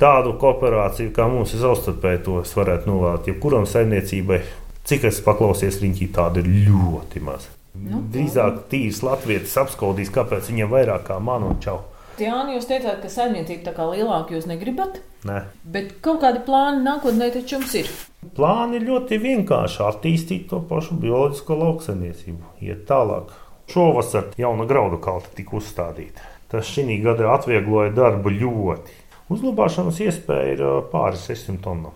Tādu 0.00 0.32
kooperāciju, 0.40 1.12
kā 1.14 1.28
mums 1.28 1.52
ir 1.54 1.62
savstarpēji, 1.62 2.22
to 2.26 2.40
es 2.40 2.56
varētu 2.56 2.88
novēlēt 2.88 3.30
jebkuram 3.30 3.68
saimniecībai. 3.68 4.40
Cik 4.88 5.06
es 5.10 5.20
paklausies 5.22 5.78
riņķī, 5.82 6.08
tāda 6.16 6.40
ir 6.40 6.48
ļoti 6.66 7.20
maz. 7.22 7.50
Nu, 7.76 8.00
Drīzāk 8.10 8.64
tīrs 8.72 9.02
latvietis 9.06 9.54
apskaudīs, 9.60 10.10
kāpēc 10.10 10.48
viņam 10.50 10.72
vairāk 10.72 11.04
kā 11.06 11.20
man 11.22 11.44
un 11.46 11.60
čau. 11.62 11.82
Jāni, 12.20 12.56
jūs 12.56 12.66
teicāt, 12.68 12.98
ka 13.02 13.08
saimniecība 13.12 13.68
tā 13.68 13.74
kā 13.76 13.86
lielāka 13.88 14.34
jūs 14.34 14.48
negribat, 14.50 14.98
Nē. 15.28 15.44
bet 15.64 15.92
kaut 16.04 16.20
kādi 16.24 16.42
plāni 16.44 16.82
nākotnē 16.84 17.30
taču 17.32 17.56
jums 17.58 17.76
ir. 17.78 17.92
Plāni 18.36 18.80
ir 18.80 18.88
ļoti 18.88 19.20
vienkārši 19.22 19.84
attīstīt 19.86 20.48
to 20.50 20.60
pašu 20.68 20.98
bioloģisko 21.00 21.56
lauksaimniecību, 21.62 22.56
iet 22.66 22.84
tālāk. 22.90 23.30
Šovasar 23.70 24.32
jauna 24.40 24.66
graudu 24.66 24.98
kalta 24.98 25.30
tika 25.36 25.56
uzstādīta. 25.60 26.26
Tas 26.50 26.66
šī 26.66 26.98
gada 27.04 27.30
atviegloja 27.36 27.94
darbu 27.94 28.32
ļoti. 28.34 28.96
Uzglabāšanas 29.30 30.00
iespēja 30.02 30.56
ir 30.56 30.62
ā, 30.66 30.72
pāri 30.90 31.20
600 31.22 31.62
tonnām. 31.62 31.94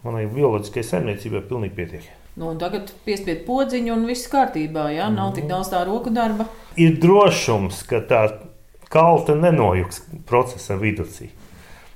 Manai 0.00 0.24
bioloģiskajai 0.32 0.86
saimniecībai 0.94 1.42
pilnīgi 1.44 1.76
pietiek. 1.76 2.06
Nu, 2.40 2.54
tagad 2.56 2.88
piespied 3.04 3.42
podziņu 3.44 3.92
un 3.92 4.06
viss 4.08 4.30
kārtībā, 4.32 4.86
jā, 4.94 5.10
nav 5.12 5.34
tik 5.36 5.44
daudz 5.50 5.68
tā 5.74 5.82
roku 5.84 6.12
darba. 6.14 6.46
Ir 6.80 6.96
drošums, 7.02 7.82
ka 7.90 8.00
tā 8.08 8.22
kalta 8.90 9.36
nenojuks 9.38 10.02
procesa 10.26 10.76
vidū. 10.80 11.06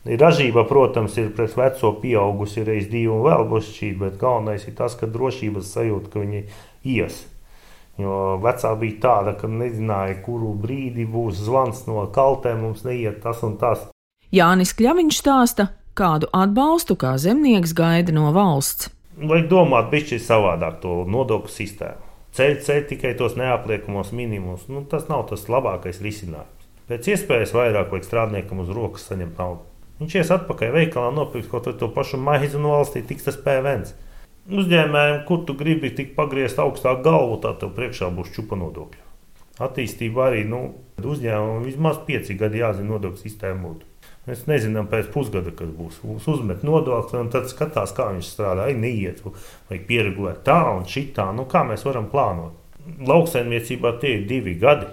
Ražība, 0.04 0.66
protams, 0.68 1.16
ir 1.16 1.30
pret 1.36 1.54
veco 1.56 1.94
pieaugusi 2.00 2.64
reiz 2.64 2.90
divi 2.90 3.08
un 3.08 3.22
vēl 3.24 3.46
būs 3.48 3.70
šī, 3.72 3.94
bet 4.02 4.18
galvenais 4.20 4.66
ir 4.68 4.74
tas, 4.76 4.96
ka 5.00 5.08
drošības 5.08 5.70
sajūta, 5.74 6.10
ka 6.12 6.20
viņi 6.20 6.42
ies. 6.92 7.22
Jo 7.96 8.36
vecā 8.42 8.74
bija 8.76 9.00
tāda, 9.00 9.32
ka 9.38 9.48
nezināja, 9.48 10.18
kuru 10.26 10.52
brīdi 10.60 11.06
būs 11.08 11.40
zvans 11.46 11.86
no 11.88 12.04
kaltēm, 12.12 12.66
mums 12.66 12.84
neiet 12.84 13.22
tas 13.22 13.40
un 13.46 13.56
tas. 13.56 13.86
Jānis 14.34 14.74
Kļaviņš 14.76 15.20
stāsta, 15.22 15.68
kādu 15.96 16.28
atbalstu 16.36 16.98
kā 17.00 17.14
zemnieks 17.22 17.72
gaida 17.72 18.12
no 18.12 18.32
valsts. 18.34 18.90
Vajag 19.14 19.46
domāt, 19.48 19.92
bišķi 19.94 20.18
savādāk 20.20 20.82
to 20.82 21.04
nodokļu 21.06 21.54
sistēmu. 21.54 22.10
Ceļ, 22.34 22.56
ceļ 22.66 22.80
tikai 22.90 23.14
tos 23.14 23.38
neapliekamos 23.38 24.10
minimumus. 24.10 24.66
Nu, 24.66 24.82
tas 24.90 25.06
nav 25.06 25.28
tas 25.30 25.46
labākais 25.46 26.02
risinājums. 26.02 26.53
Pēc 26.84 27.06
iespējas 27.14 27.54
vairāk 27.56 27.92
vajag 27.94 28.04
strādniekam 28.04 28.58
uz 28.60 28.72
rokas 28.76 29.06
saņemt 29.08 29.38
naudu. 29.40 29.62
Viņš 30.02 30.16
ies 30.20 30.32
atpakaļ 30.34 30.74
veikalā, 30.74 31.12
nopirks 31.16 31.48
kaut 31.48 31.70
to 31.80 31.88
pašu 31.94 32.18
maizi 32.20 32.58
un 32.58 32.66
valstī 32.68 33.00
tiks 33.08 33.24
tas 33.24 33.38
PVN. 33.40 33.86
Uzņēmējiem, 34.52 35.22
kur 35.24 35.46
tu 35.48 35.54
gribi 35.56 35.88
tik 35.96 36.12
pagriezt 36.18 36.58
augstāk 36.60 37.00
galvu, 37.06 37.38
tā 37.40 37.54
tev 37.56 37.72
priekšā 37.78 38.10
būs 38.12 38.34
čupa 38.34 38.58
nodokļi. 38.60 39.00
Attīstība 39.64 40.26
arī 40.26 40.42
nu, 40.50 40.60
uzņēmumam 41.00 41.64
vismaz 41.64 42.02
pieci 42.04 42.36
gadi 42.36 42.60
jāzina 42.60 42.96
nodokļu 42.96 43.22
sistēmu. 43.22 43.62
būtu. 43.70 43.86
Mēs 44.24 44.46
nezinām 44.48 44.86
pēc 44.88 45.08
pusgada, 45.12 45.52
kas 45.56 45.68
būs. 45.68 46.02
Mums 46.04 46.26
uzmet 46.32 46.62
nodokli, 46.64 47.18
un 47.20 47.30
tad 47.32 47.48
skatās, 47.48 47.92
kā 47.96 48.10
viņš 48.12 48.28
strādā. 48.28 48.68
Ai, 48.68 48.76
neiet, 48.76 49.20
vajag 49.70 49.86
pieregulēt 49.88 50.42
tā 50.44 50.58
un 50.72 50.84
šitā. 50.88 51.30
Nu, 51.36 51.44
kā 51.48 51.64
mēs 51.64 51.84
varam 51.84 52.10
plānot? 52.12 52.56
Lauksaimniecībā 53.04 53.94
tie 54.00 54.18
ir 54.18 54.28
divi 54.28 54.56
gadi. 54.60 54.88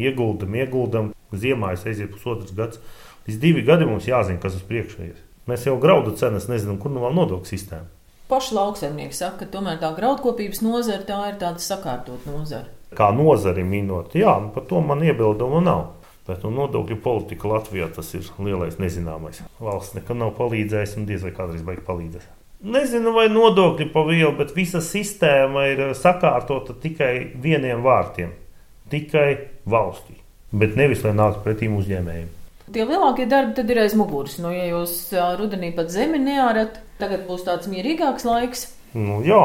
Ieguldam, 0.00 0.56
ieguldam, 0.56 1.12
ziemā 1.36 1.74
aiziet 1.74 2.10
pusotrs 2.12 2.54
gads. 2.56 2.80
Līdz 3.28 3.38
divi 3.40 3.62
gadi 3.62 3.86
mums 3.86 4.08
jāzina, 4.08 4.40
kas 4.42 4.56
uz 4.58 4.66
priekšu 4.66 5.02
ir. 5.06 5.16
Mēs 5.50 5.66
jau 5.66 5.76
graudu 5.82 6.16
cenas 6.16 6.48
nezinām, 6.50 6.78
kur 6.80 6.92
nu 6.94 7.02
vēl 7.04 7.14
nodokļu 7.16 7.48
sistēma. 7.48 7.88
Paši 8.30 8.54
lauksaimnieki 8.54 9.16
saka, 9.16 9.44
ka 9.44 9.52
tomēr 9.56 9.80
tā 9.82 9.90
graudkopības 9.96 10.60
nozara 10.62 11.02
tā 11.06 11.18
ir 11.32 11.38
tāda 11.40 11.62
sakārtot 11.62 12.28
nozara. 12.30 12.68
Kā 12.94 13.08
nozari 13.14 13.64
minot, 13.66 14.14
jā, 14.14 14.36
nu, 14.42 14.52
par 14.54 14.66
to 14.70 14.82
man 14.82 15.02
iebildumu 15.02 15.62
nav. 15.62 15.88
Bet 16.28 16.44
nu, 16.46 16.52
nodokļu 16.54 17.00
politika 17.02 17.48
Latvijā 17.50 17.88
tas 17.90 18.12
ir 18.14 18.26
lielais 18.38 18.78
nezināmais. 18.78 19.40
Valsts 19.58 19.96
nekad 19.98 20.20
nav 20.20 20.36
palīdzējusi 20.38 21.00
un 21.00 21.08
diez 21.08 21.24
vai 21.26 21.32
kādreiz 21.34 21.64
beigas 21.66 21.86
palīdzēs. 21.88 22.28
Nezinu, 22.70 23.14
vai 23.16 23.26
nodokļi 23.32 23.88
pa 23.90 24.04
vielu, 24.06 24.34
bet 24.38 24.54
visa 24.54 24.82
sistēma 24.84 25.64
ir 25.72 25.82
sakārtota 25.96 26.76
tikai 26.78 27.32
vieniem 27.40 27.82
vārtiem- 27.82 28.34
tikai 28.92 29.30
valstī. 29.66 30.20
Bet 30.50 30.76
nevis 30.78 31.04
lai 31.06 31.14
nāktu 31.14 31.44
pretīm 31.44 31.76
uzņēmējiem. 31.78 32.28
Tie 32.70 32.84
lielākie 32.86 33.26
darbi 33.26 33.56
tad 33.58 33.70
ir 33.70 33.80
aiz 33.82 33.96
muguras. 33.98 34.36
Nu, 34.42 34.52
ja 34.54 34.68
jūs 34.68 35.10
rudenī 35.38 35.72
pat 35.74 35.90
zemi 35.90 36.20
neārat, 36.22 36.78
tagad 37.02 37.26
būs 37.26 37.42
tāds 37.46 37.70
mierīgāks 37.70 38.26
laiks. 38.26 38.68
Nu, 38.94 39.20
jā, 39.26 39.42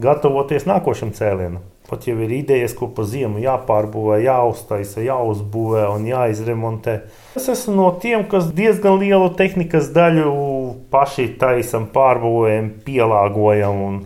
gatavoties 0.00 0.64
nākošam 0.68 1.12
cēlienam. 1.16 1.62
Pat 1.84 2.06
jau 2.08 2.16
ir 2.24 2.32
idejas, 2.32 2.72
ko 2.72 2.88
pa 2.96 3.04
ziemu 3.04 3.42
jāpārbūvē, 3.42 4.22
jāuztaisa, 4.24 5.02
jāuzbūvē 5.04 5.84
un 5.92 6.06
jāizremontē. 6.08 6.94
Es 7.36 7.50
esmu 7.52 7.76
no 7.76 7.90
tiem, 8.00 8.24
kas 8.28 8.48
diezgan 8.56 8.96
lielu 9.02 9.28
tehnikas 9.36 9.92
daļu 9.92 10.32
paši 10.92 11.28
taisam, 11.40 11.90
pārbūvējam, 11.92 12.70
pielāgojam. 12.88 13.84
Un 13.90 14.02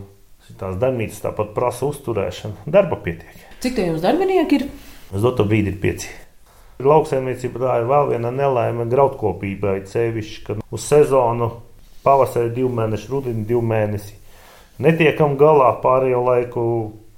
tās 0.59 0.75
darbnīcas 0.81 1.23
tāpat 1.23 1.55
prasa 1.55 1.87
uzturēšanu. 1.87 2.67
Darba 2.67 2.99
pietiek. 2.99 3.47
Cik 3.63 3.79
tie 3.79 3.87
jums 3.87 4.03
darbinieki 4.03 4.59
ir? 4.59 4.67
Uz 5.15 5.23
doto 5.23 5.47
brīdi 5.47 5.71
ir 5.71 5.79
pieci. 5.79 6.11
Lauksaimniecība 6.79 7.59
tā 7.59 7.73
ir 7.81 7.89
vēl 7.89 8.05
viena 8.13 8.29
nelaime 8.31 8.85
graudkopībai. 8.87 9.81
Cevišķi, 9.91 10.43
kad 10.45 10.59
uz 10.63 10.83
sezonu 10.87 11.49
pavasarī 12.05 12.53
divi 12.55 12.69
mēneši, 12.77 13.09
rudenī 13.11 13.41
divi 13.49 13.59
mēneši. 13.67 14.13
Netiekam 14.85 15.33
galā 15.35 15.73
pārējo 15.83 16.21
laiku, 16.23 16.61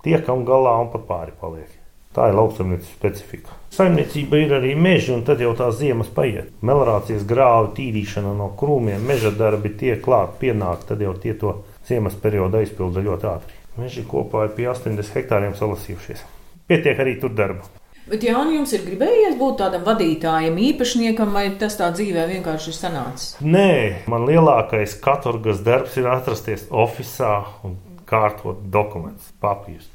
tiekam 0.01 0.41
galā 0.47 0.79
un 0.81 0.89
pat 0.89 1.03
pāri 1.05 1.35
paliek. 1.37 1.75
Tā 2.17 2.31
ir 2.31 2.39
lauksaimniecības 2.39 2.95
specifika. 2.95 3.53
Saimniecība 3.71 4.39
ir 4.41 4.55
arī 4.57 4.71
meža, 4.73 5.13
un 5.13 5.21
tad 5.27 5.43
jau 5.45 5.51
tās 5.59 5.77
ziemas 5.77 6.09
paiet. 6.15 6.49
Melnācijas 6.65 7.21
grāva, 7.29 7.69
tīrīšana 7.77 8.33
no 8.39 8.49
krūmiem, 8.57 9.05
meža 9.11 9.29
darbi 9.29 9.69
tiek 9.77 10.01
klāt, 10.01 10.39
pienāk, 10.41 10.87
tad 10.89 11.05
jau 11.05 11.13
tie 11.21 11.35
to 11.37 11.53
ziemas 11.85 12.17
periodu 12.17 12.63
aizpilda 12.63 13.05
ļoti 13.05 13.29
ātri. 13.29 13.61
Meži 13.77 14.07
kopā 14.09 14.47
ir 14.49 14.57
pie 14.57 14.67
80 14.73 15.13
hektāriem 15.19 15.53
salasījušies. 15.61 16.25
Pietiek 16.65 17.05
arī 17.05 17.19
tur 17.21 17.37
darba. 17.37 17.69
Bet 18.09 18.23
Jānis, 18.25 18.55
jums 18.57 18.71
ir 18.73 18.81
gribējies 18.87 19.35
būt 19.37 19.59
tādam 19.61 19.83
vadītājam, 19.85 20.57
īpašniekam, 20.57 21.35
vai 21.35 21.45
tas 21.61 21.77
tā 21.77 21.91
dzīvē 21.93 22.25
vienkārši 22.31 22.71
ir 22.71 22.77
sanācis? 22.79 23.35
Nē, 23.45 24.07
man 24.09 24.25
lielākais 24.25 24.95
katorgas 25.03 25.61
darbs 25.65 25.99
ir 26.01 26.09
atrasties 26.09 26.65
oficiālā 26.73 27.45
un 27.67 27.77
kārtot 28.09 28.65
dokumentus, 28.73 29.29
papīrus. 29.43 29.85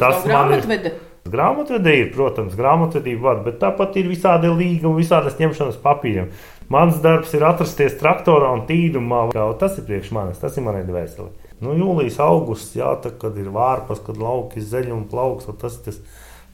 Tas 0.00 0.24
man 0.26 0.56
ir-? 0.56 0.96
Grāmatvedē 1.30 1.92
ir, 2.00 2.08
protams, 2.14 2.54
grāmatvedība 2.56 3.26
var, 3.26 3.42
bet 3.44 3.58
tāpat 3.60 3.98
ir 4.00 4.08
visādi 4.08 4.48
līgumi, 4.48 5.02
visādas 5.02 5.36
ņemšanas 5.36 5.76
papīri. 5.82 6.30
Mans 6.72 6.96
darbs 7.04 7.34
ir 7.36 7.44
atrasties 7.44 7.98
traktorā 8.00 8.48
un 8.56 8.64
tīrumā. 8.68 9.26
Tas 9.60 9.76
ir 9.76 9.84
priekš 9.84 10.14
manis, 10.16 10.40
tas 10.40 10.56
ir 10.56 10.64
manai 10.64 10.80
dvēselē. 10.88 11.28
Nu, 11.60 11.74
jūlijas, 11.76 12.16
augusts, 12.24 12.72
jā, 12.78 12.88
tā, 13.04 13.12
kad 13.20 13.36
ir 13.36 13.52
vārpas, 13.52 14.00
kad 14.06 14.16
lauki 14.16 14.64
zeļ 14.64 14.94
un 14.96 15.04
plauks, 15.10 15.50
tas 15.60 15.76
ir 15.76 15.90
tas 15.90 16.00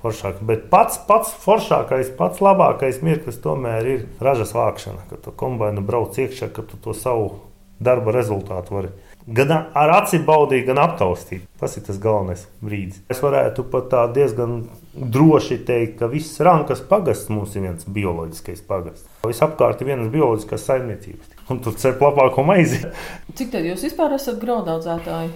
foršāk. 0.06 0.40
Bet 0.46 0.68
pats, 0.72 1.02
pats 1.08 1.34
foršākais, 1.42 2.14
pats 2.16 2.40
labākais 2.40 3.02
mirklis 3.04 3.42
tomēr 3.44 3.90
ir 3.92 4.06
ražas 4.22 4.54
vākšana, 4.56 5.04
kad 5.10 5.26
tu 5.26 5.34
kombinācijā 5.34 5.86
brauc 5.90 6.22
iekšā, 6.22 6.52
ka 6.54 6.64
tu 6.64 6.80
to 6.80 6.94
savu 6.96 7.34
darba 7.82 8.14
rezultātu 8.16 8.78
vari 8.78 8.94
gan 9.26 9.50
ar 9.74 9.92
aci 9.96 10.20
baudīt, 10.22 10.66
gan 10.68 10.78
aptaustīt. 10.80 11.46
Tas 11.60 11.76
ir 11.76 11.84
tas 11.86 11.98
galvenais 12.02 12.44
brīdis. 12.62 13.02
Es 13.10 13.20
varētu 13.22 13.66
pat 13.72 13.88
tā 13.92 14.04
diezgan 14.14 14.60
droši 14.94 15.58
teikt, 15.66 15.98
ka 16.00 16.10
viss 16.10 16.38
rankas 16.46 16.82
pagasts 16.86 17.30
mums 17.32 17.56
ir 17.56 17.66
viens 17.66 17.88
bioloģiskais 17.98 18.62
pagasts. 18.68 19.08
Visapkārt 19.26 19.82
ir 19.82 19.90
vienas 19.90 20.12
bioloģiskās 20.14 20.68
saimniecības. 20.70 21.34
Un 21.50 21.62
tur 21.62 21.74
cer 21.78 21.98
labāko 22.00 22.46
maizi. 22.46 22.84
Cik 23.38 23.52
tad 23.54 23.66
jūs 23.66 23.84
vispār 23.88 24.14
esat 24.16 24.38
graudaudzētāji? 24.42 25.32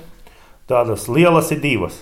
Tādas 0.70 1.08
lielas 1.10 1.50
ir 1.50 1.62
divas. 1.62 1.98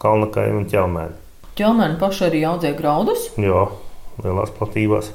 Kalnakai 0.00 0.48
un 0.56 0.64
ķelmēni. 0.68 1.18
Ķelmēni 1.58 1.98
paši 2.00 2.26
arī 2.28 2.44
audzē 2.46 2.70
graudus? 2.78 3.26
Jā, 3.40 3.66
lielās 4.22 4.52
platībās. 4.54 5.10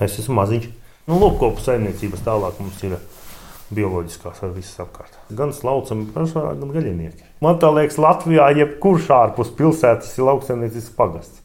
Es 0.00 0.16
esmu 0.20 0.38
maziņš. 0.40 0.70
Nu, 1.06 1.20
lopkopu 1.20 1.62
saimniecības 1.62 2.24
tālāk 2.26 2.58
mums 2.62 2.80
ir 2.86 2.96
bioloģiskās 3.76 4.42
ar 4.46 4.52
visas 4.56 4.80
apkārt. 4.86 5.14
Gan 5.36 5.52
slaucami, 5.54 6.08
gan 6.14 6.74
gaļinieki. 6.74 7.28
Man 7.44 7.60
liekas, 7.78 8.00
Latvijā 8.02 8.50
jebkurš 8.62 9.12
ārpus 9.20 9.52
pilsētas 9.58 10.16
ir 10.16 10.28
lauksaimniecības 10.30 10.92
pagasts. 10.98 11.42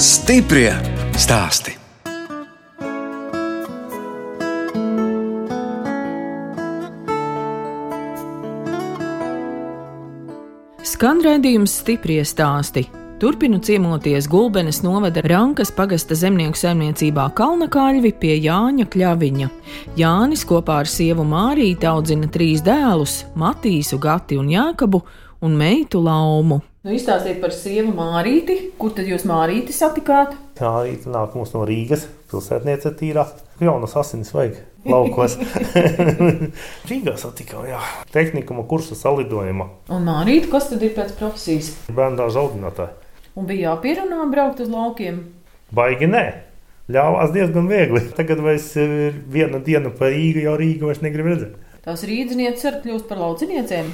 Stiprie 0.00 0.72
stāsti! 1.18 1.79
Skan 11.00 11.22
raidījums 11.24 11.78
stiprie 11.80 12.20
stāsti 12.28 12.82
Turpinu 13.22 13.56
ciemoties 13.64 14.26
Gulbenes 14.28 14.82
novada 14.84 15.22
Rankas 15.24 15.70
pagasta 15.72 16.12
zemnieku 16.12 16.60
saimniecībā 16.60 17.24
Kalnakaļvi 17.38 18.10
pie 18.20 18.34
Jāņa 18.44 18.84
Kļaviņa. 18.92 19.48
Jānis 19.96 20.44
kopā 20.44 20.82
ar 20.82 20.90
sievu 20.92 21.24
Mārīti 21.24 21.88
audzina 21.88 22.28
trīs 22.28 22.60
dēlus- 22.60 23.22
Matīsu, 23.40 23.96
Gati 23.96 24.36
un 24.36 24.52
Jākabu 24.52 25.00
un 25.40 25.56
meitu 25.56 26.04
Laumu. 26.04 26.60
Nu, 26.80 26.94
izstāstiet 26.96 27.42
par 27.42 27.52
sievu 27.52 27.90
Mārīti. 27.92 28.54
Kur 28.80 28.94
tad 28.96 29.04
jūs 29.04 29.26
Mārīti 29.28 29.74
satikāt? 29.76 30.30
Mārīti 30.56 31.10
nāk 31.12 31.34
mums 31.36 31.50
no 31.52 31.66
Rīgas, 31.68 32.06
pilsētniece 32.30 32.94
tīrā. 32.96 33.26
Jaunas 33.60 33.92
asinis 34.00 34.30
vajag 34.32 34.62
laukos. 34.88 35.34
Rīgā 36.88 37.18
satikām, 37.20 37.66
jā. 37.68 37.82
Tehnikuma 38.14 38.64
kursa 38.70 38.96
salidojuma. 38.96 39.66
Un 39.92 40.08
Mārīti, 40.08 40.48
kas 40.48 40.70
tad 40.70 40.80
ir 40.86 40.94
pēc 40.96 41.12
profesijas? 41.18 41.68
Bērndāža 41.92 42.46
audzinātāja. 42.46 42.94
Un 43.36 43.50
bija 43.50 43.74
jāpierunā 43.74 44.24
braukt 44.32 44.62
uz 44.64 44.72
laukiem? 44.72 45.18
Baigi 45.76 46.08
nē. 46.08 46.22
Ļāvās 46.96 47.34
diezgan 47.36 47.68
viegli. 47.68 48.06
Tagad 48.16 48.40
vairs 48.46 48.70
ir 48.80 49.20
viena 49.28 49.60
diena 49.68 49.92
pa 49.92 50.08
Rīgu, 50.08 50.46
jau 50.48 50.56
Rīgu 50.56 50.88
vairs 50.88 51.04
negrib 51.04 51.28
redzēt. 51.28 51.60
Tās 51.84 52.08
rīznieces 52.08 52.72
arī 52.72 52.80
kļūst 52.86 53.12
par 53.12 53.20
lauciniecēm. 53.20 53.92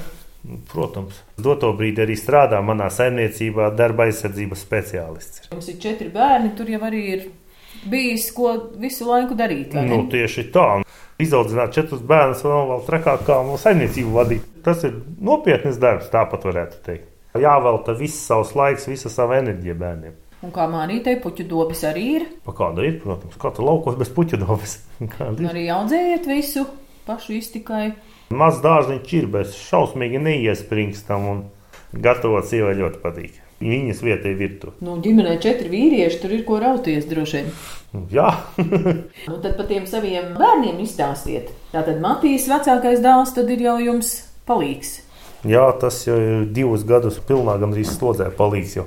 Protams, 0.70 1.18
doto 1.42 1.72
brīdi 1.78 2.04
arī 2.04 2.14
strādā 2.18 2.60
manā 2.62 2.86
saimniecībā 2.92 3.72
darba 3.74 4.06
aizsardzības 4.06 4.62
speciālists. 4.62 5.48
Jums 5.50 5.72
ir 5.72 5.80
četri 5.82 6.06
bērni, 6.14 6.52
tur 6.58 6.70
jau 6.70 6.82
arī 6.86 7.02
ir 7.16 7.26
bijis 7.90 8.28
ko 8.36 8.52
visu 8.78 9.08
laiku 9.08 9.34
darīt. 9.38 9.74
Nu, 9.74 10.04
tieši 10.12 10.46
tā. 10.54 10.68
Izaudzināt 11.22 11.72
četrus 11.72 12.04
bērnus 12.04 12.44
vēl, 12.44 12.70
vēl 12.70 12.86
trakāk 12.86 13.26
kā 13.26 13.40
mūsu 13.46 13.64
saimniecību 13.66 14.14
vadīt. 14.14 14.48
Tas 14.66 14.84
ir 14.84 14.98
nopietns 15.24 15.80
darbs, 15.82 16.10
tāpat 16.12 16.44
varētu 16.46 16.82
teikt 16.84 17.12
jāvelta 17.40 17.94
viss 17.96 18.26
savs 18.28 18.54
laiks, 18.56 18.88
visa 18.90 19.10
sava 19.12 19.40
enerģija 19.40 19.76
bērniem. 19.78 20.16
Un 20.44 20.52
kā 20.54 20.66
mānītei, 20.70 21.16
puķu 21.22 21.46
dobis 21.48 21.82
arī 21.88 22.04
ir? 22.18 22.26
Pa 22.44 22.52
kāda 22.56 22.84
ir, 22.86 22.98
protams, 23.02 23.38
katra 23.40 23.64
laukos 23.66 23.96
bez 23.98 24.10
puķu 24.14 24.38
dobis. 24.42 24.78
arī 25.50 25.66
audzējiet 25.72 26.28
visu 26.28 26.66
pašu 27.08 27.38
iztikai. 27.38 27.94
Maz 28.34 28.58
dārziņš 28.58 29.12
ir, 29.14 29.26
bet 29.30 29.52
šausmīgi 29.54 30.18
neiespringstam 30.18 31.26
un 31.30 31.42
gatavot 31.94 32.46
sievai 32.48 32.74
ļoti 32.80 33.02
patīk. 33.02 33.42
Viņas 33.62 34.02
vietā 34.04 34.28
ir 34.28 34.36
virtuve. 34.36 34.74
Nu, 34.84 34.98
ģimenē 35.00 35.38
četri 35.40 35.70
vīrieši, 35.72 36.18
tur 36.20 36.34
ir 36.36 36.42
ko 36.44 36.58
rauties 36.60 37.06
droši 37.08 37.38
vien. 37.38 37.54
Jā. 38.12 38.28
nu, 39.30 39.38
tad 39.40 39.54
par 39.56 39.68
tiem 39.70 39.86
saviem 39.88 40.34
bērniem 40.36 40.82
izstāstiet. 40.84 41.54
Tātad 41.72 42.02
Matīs, 42.02 42.50
vecākais 42.50 43.00
dēls, 43.04 43.32
ir 43.46 43.64
jau 43.64 43.78
jums 43.80 44.12
palīgs. 44.48 44.98
Jā, 45.46 45.64
tas 45.80 46.02
jau 46.04 46.18
ir 46.20 46.46
divus 46.52 46.84
gadus 46.84 47.20
pilnā 47.22 47.56
gandrīz 47.62 47.94
slodzē 47.94 48.28
palīdz. 48.36 48.82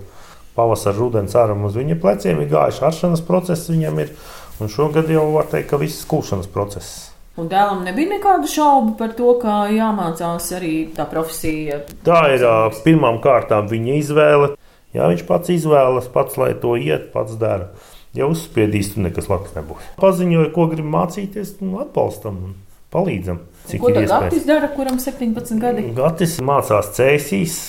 Pavasarī, 0.57 0.99
rudens 0.99 1.37
āram 1.39 1.63
uz 1.65 1.77
viņa 1.79 1.95
pleciem 2.01 2.41
ir 2.43 2.51
gājis 2.51 2.81
aršanas 2.83 3.23
process 3.25 3.71
viņam 3.71 4.03
ir. 4.03 4.11
Un 4.59 4.69
šogad 4.69 5.09
jau 5.09 5.29
var 5.31 5.47
teikt, 5.47 5.69
ka 5.71 5.79
viss 5.79 6.03
skūšanas 6.03 6.51
process. 6.51 7.08
Un 7.39 7.47
dēlam 7.47 7.85
nebija 7.87 8.17
nekādu 8.17 8.49
šaubu 8.51 8.95
par 8.99 9.13
to, 9.15 9.33
kā 9.39 9.61
jāmācās 9.71 10.49
arī 10.57 10.73
tā 10.95 11.05
profesija. 11.07 11.83
Tā 12.03 12.23
ir 12.35 12.43
pirmām 12.83 13.21
kārtām 13.23 13.69
viņa 13.71 13.99
izvēle. 14.01 14.49
Jā, 14.95 15.05
viņš 15.11 15.23
pats 15.29 15.51
izvēlas, 15.53 16.09
pats 16.11 16.39
lai 16.41 16.51
to 16.59 16.73
iet, 16.79 17.11
pats 17.13 17.37
dara. 17.39 17.69
Ja 18.17 18.25
uzspiedīs, 18.25 18.95
tad 18.95 19.05
nekas 19.05 19.29
labs 19.29 19.53
nebūs. 19.53 19.85
Paziņoja, 20.01 20.49
ko 20.55 20.65
grib 20.71 20.87
mācīties, 20.89 21.59
nu, 21.61 21.77
atbalstam 21.83 22.39
un 22.47 22.55
palīdzam. 22.93 23.43
Cik 23.69 23.83
Ko 23.83 23.91
tad 23.93 24.09
Gatis 24.09 24.47
dara, 24.49 24.71
kuram 24.73 24.97
17 24.99 25.61
gadi? 25.61 25.85
Gatis 25.95 26.39
mācās 26.41 26.89
cēsīs, 26.97 27.59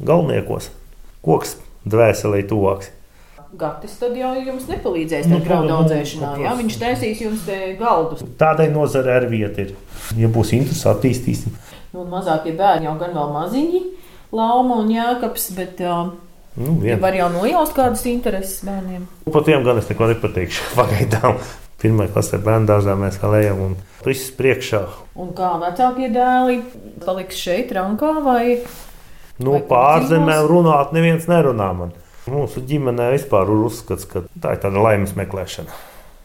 galveniekos, 0.00 0.70
koks 1.26 1.58
dvēselē 1.84 2.40
tuvāks. 2.48 2.88
Gatis 3.54 3.94
tad 4.00 4.16
jau 4.18 4.32
jums 4.42 4.66
nepalīdzēs 4.68 5.28
nu, 5.30 5.38
graudu 5.44 5.70
audzēšanā. 5.76 6.32
Jā, 6.42 6.54
viņš 6.58 6.78
taisīs 6.80 7.20
jums 7.22 7.44
galdus. 7.78 8.24
Tādai 8.40 8.66
nozare 8.74 9.14
ar 9.20 9.26
vietu 9.30 9.62
ir. 9.62 9.74
Ja 10.18 10.28
būs 10.32 10.50
interesi, 10.56 10.84
attīstīsim. 10.90 11.54
Nu, 11.94 12.04
mazākie 12.10 12.52
bērni 12.58 12.88
jau 12.88 12.96
gan 13.00 13.14
vēl 13.16 13.30
maziņi, 13.36 13.82
Lauma 14.36 14.80
un 14.82 14.90
Jākaps, 14.90 15.46
bet 15.56 15.78
uh, 15.86 16.10
nu, 16.58 16.74
vien. 16.82 16.98
var 17.00 17.14
jau 17.14 17.28
nojaust 17.32 17.76
kādas 17.76 18.02
intereses 18.10 18.64
bērniem. 18.66 19.06
Par 19.30 19.46
tiem 19.46 19.62
gan 19.64 19.78
es 19.80 19.86
neko 19.88 20.10
nepateikšu 20.10 20.72
pagaidām. 20.80 21.38
Pirmā 21.80 22.08
klasē 22.10 22.40
bērnu 22.42 22.66
dārzā 22.68 22.96
mēs 22.98 23.20
vēl 23.20 23.36
ejam 23.42 23.62
un 23.68 23.76
viss 24.04 24.32
priekšā. 24.36 24.80
Un 25.20 25.30
kā 25.36 25.54
vecākie 25.62 26.08
dēli 26.12 26.58
paliks 27.04 27.38
šeit, 27.38 27.72
Rankā 27.76 28.14
vai? 28.24 28.58
Nu, 29.38 29.58
pārzemēm 29.68 30.48
runāt, 30.48 30.94
neviens 30.96 31.28
nerunā 31.28 31.68
man. 31.76 31.92
Mūsu 32.26 32.62
ģimenē 32.66 33.12
vispār 33.14 33.46
ir 33.46 33.66
uzskats, 33.68 34.06
ka 34.10 34.24
tā 34.42 34.56
ir 34.56 34.62
tāda 34.64 34.82
laimes 34.82 35.14
meklēšana. 35.18 35.74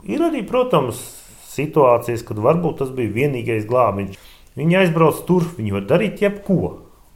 Ir 0.09 0.23
arī, 0.25 0.41
protams, 0.47 1.01
situācijas, 1.51 2.23
kad 2.25 2.41
varbūt 2.41 2.79
tas 2.81 2.93
bija 2.95 3.13
vienīgais 3.13 3.67
glābiņš. 3.69 4.17
Viņi 4.57 4.79
aizbrauc 4.81 5.21
tur, 5.27 5.45
viņi 5.57 5.75
var 5.75 5.85
darīt 5.87 6.23
jebko. 6.23 6.57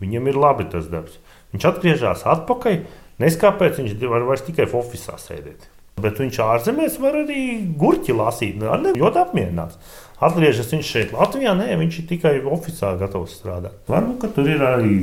Viņam 0.04 0.30
ir 0.30 0.38
labi 0.39 0.67
tas 0.71 0.86
darbs. 0.91 1.17
Viņš 1.56 1.67
atgriežas 1.71 2.26
atpakaļ. 2.30 2.82
Neskāpēc 3.24 3.80
viņš 3.80 3.98
var 4.12 4.28
vairs 4.28 4.45
tikai 4.45 4.67
oficiālā 4.67 5.19
sēdēt. 5.24 5.69
Bet 6.04 6.19
viņš 6.19 6.39
ārzemēs 6.43 6.98
var 7.00 7.21
arī 7.21 7.43
gurķi 7.80 8.15
lasīt. 8.15 8.63
Ar 8.67 8.82
ne 8.84 8.91
ļoti 9.00 9.21
apmierināts. 9.21 9.80
Atgriežas 10.24 10.74
viņš 10.76 10.89
šeit, 10.91 11.13
Latvijā. 11.15 11.56
Nē, 11.56 11.69
viņš 11.80 12.02
ir 12.02 12.10
tikai 12.12 12.34
oficiāli 12.43 13.00
gatavs 13.02 13.38
strādāt. 13.39 13.80
Varbūt, 13.88 14.28
tur 14.36 14.52
ir 14.52 14.63
arī 14.67 14.98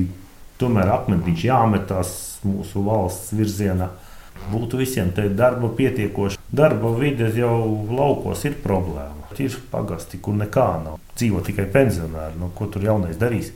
tomēr 0.63 0.93
akmentiņš 0.95 1.45
jāmetās 1.49 2.15
mūsu 2.47 2.85
valsts 2.87 3.35
virzienā. 3.37 3.91
Būtu 4.51 4.81
visiem 4.81 5.13
te 5.15 5.29
darba 5.31 5.71
pietiekoši. 5.77 6.41
Darba 6.53 6.91
vides 6.97 7.37
jau 7.39 7.57
laukos 7.91 8.43
ir 8.49 8.57
problēma. 8.65 9.19
Ir 9.41 9.55
pagasti, 9.73 10.19
kur 10.23 10.37
nekā 10.37 10.67
nav. 10.85 10.99
Dzīvo 11.17 11.41
tikai 11.45 11.65
pensionāri. 11.73 12.37
Nu, 12.41 12.51
ko 12.57 12.69
tur 12.71 12.85
jaunais 12.85 13.17
darīs? 13.21 13.53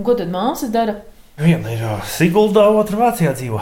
Ko 0.00 0.14
tad 0.16 0.30
māsas 0.32 0.72
dara? 0.72 1.00
Viena 1.40 1.72
ir 1.74 1.84
Siguldā, 2.08 2.64
otra 2.72 2.98
Vācijā 3.02 3.34
dzīvo. 3.36 3.60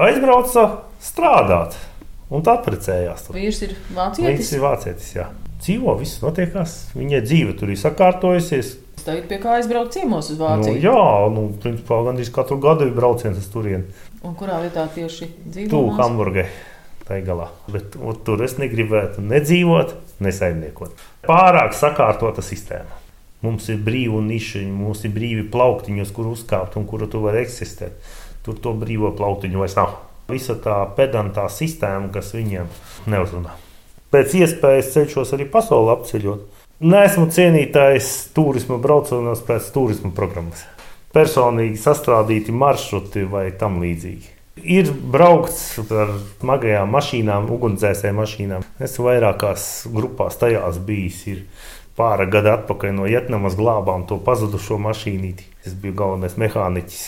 Aizbrauca 0.00 0.64
strādāt. 1.02 1.76
Un 2.32 2.44
tā 2.44 2.58
apprecējās. 2.58 3.28
Vīrs 3.32 3.62
ir 3.64 3.76
vācietis. 3.96 4.26
Viņš 4.28 4.50
ir 4.56 4.64
vācietis, 4.64 5.12
jā. 5.16 5.28
Dzīvo, 5.58 5.94
viss 6.00 6.20
notiekās. 6.24 6.74
Viņai 6.96 7.22
dzīve 7.24 7.54
tur 7.58 7.72
ir 7.72 7.80
sakārtojusies. 7.80 8.74
Tagad 9.06 9.28
pie 9.30 9.38
kā 9.42 9.58
aizbraucu 9.58 9.98
ciemos 9.98 10.30
uz 10.32 10.40
Vāciju. 10.40 10.74
Nu, 10.74 10.82
jā, 10.82 11.04
nu, 11.34 11.44
principā 11.62 12.00
gandrīz 12.06 12.32
katru 12.34 12.58
gadu 12.62 12.88
ir 12.88 12.94
brauciens 12.96 13.38
uz 13.38 13.46
turieni. 13.52 13.86
Un 14.26 14.34
kurā 14.38 14.58
vietā 14.64 14.88
tieši 14.94 15.28
dzīvo? 15.46 15.70
Tūlīt 15.72 16.02
Hamburgai. 16.02 16.48
Bet 17.08 17.94
o, 17.96 18.12
tur 18.12 18.42
es 18.44 18.58
negribētu 18.60 19.22
nedzīvot, 19.24 19.94
nesaimniekot. 20.20 20.98
Pārāk 21.24 21.72
sakārtota 21.76 22.44
sistēma. 22.44 22.98
Mums 23.44 23.68
ir 23.72 23.78
brīva 23.80 24.18
niša, 24.24 24.64
mums 24.74 25.04
ir 25.06 25.14
brīvi 25.14 25.46
plauktiņi, 25.48 26.02
uz 26.04 26.12
kuru 26.12 26.34
uzkāpt 26.36 26.76
un 26.76 26.84
kuru 26.90 27.08
tu 27.08 27.22
vari 27.22 27.44
eksistēt. 27.46 27.96
Tur 28.44 28.58
to 28.60 28.74
brīvo 28.76 29.14
plautiņu 29.16 29.62
vairs 29.62 29.78
nav. 29.78 29.94
Visa 30.28 30.58
tā 30.60 30.82
pedantā 30.98 31.46
sistēma, 31.48 32.10
kas 32.12 32.34
viņiem 32.36 32.68
neuzrunā. 33.08 33.54
Pēc 34.12 34.34
iespējas 34.42 34.92
cenšos 34.92 35.32
arī 35.36 35.46
pasauli 35.52 35.94
apceļot. 35.94 36.57
Nesmu 36.78 37.24
cienītājs 37.34 38.28
turisma 38.36 38.76
braucienos 38.78 39.40
pēc 39.42 39.64
turisma 39.74 40.12
programmas. 40.14 40.60
Personīgi 41.10 41.74
sastrādīti 41.82 42.54
maršruti 42.54 43.24
vai 43.26 43.48
tam 43.58 43.80
līdzīgi. 43.82 44.28
Ir 44.62 44.92
braukts 44.94 45.80
ar 45.90 46.12
smagajām 46.38 46.94
mašīnām, 46.94 47.50
ugunsdzēsēju 47.56 48.18
mašīnām. 48.20 48.68
Es 48.78 48.94
vairākās 49.02 49.66
grupās 49.90 50.38
tajās 50.38 50.78
bijis. 50.78 51.18
Ir 51.26 51.42
pāra 51.98 52.30
gada 52.30 52.54
atpakaļ 52.60 52.94
no 52.94 53.10
Vietnamas 53.10 53.58
glābām 53.58 54.06
to 54.06 54.22
pazudušo 54.22 54.78
mašīnīti. 54.86 55.50
Es 55.66 55.74
biju 55.74 55.98
galvenais 55.98 56.38
mehāniķis. 56.38 57.04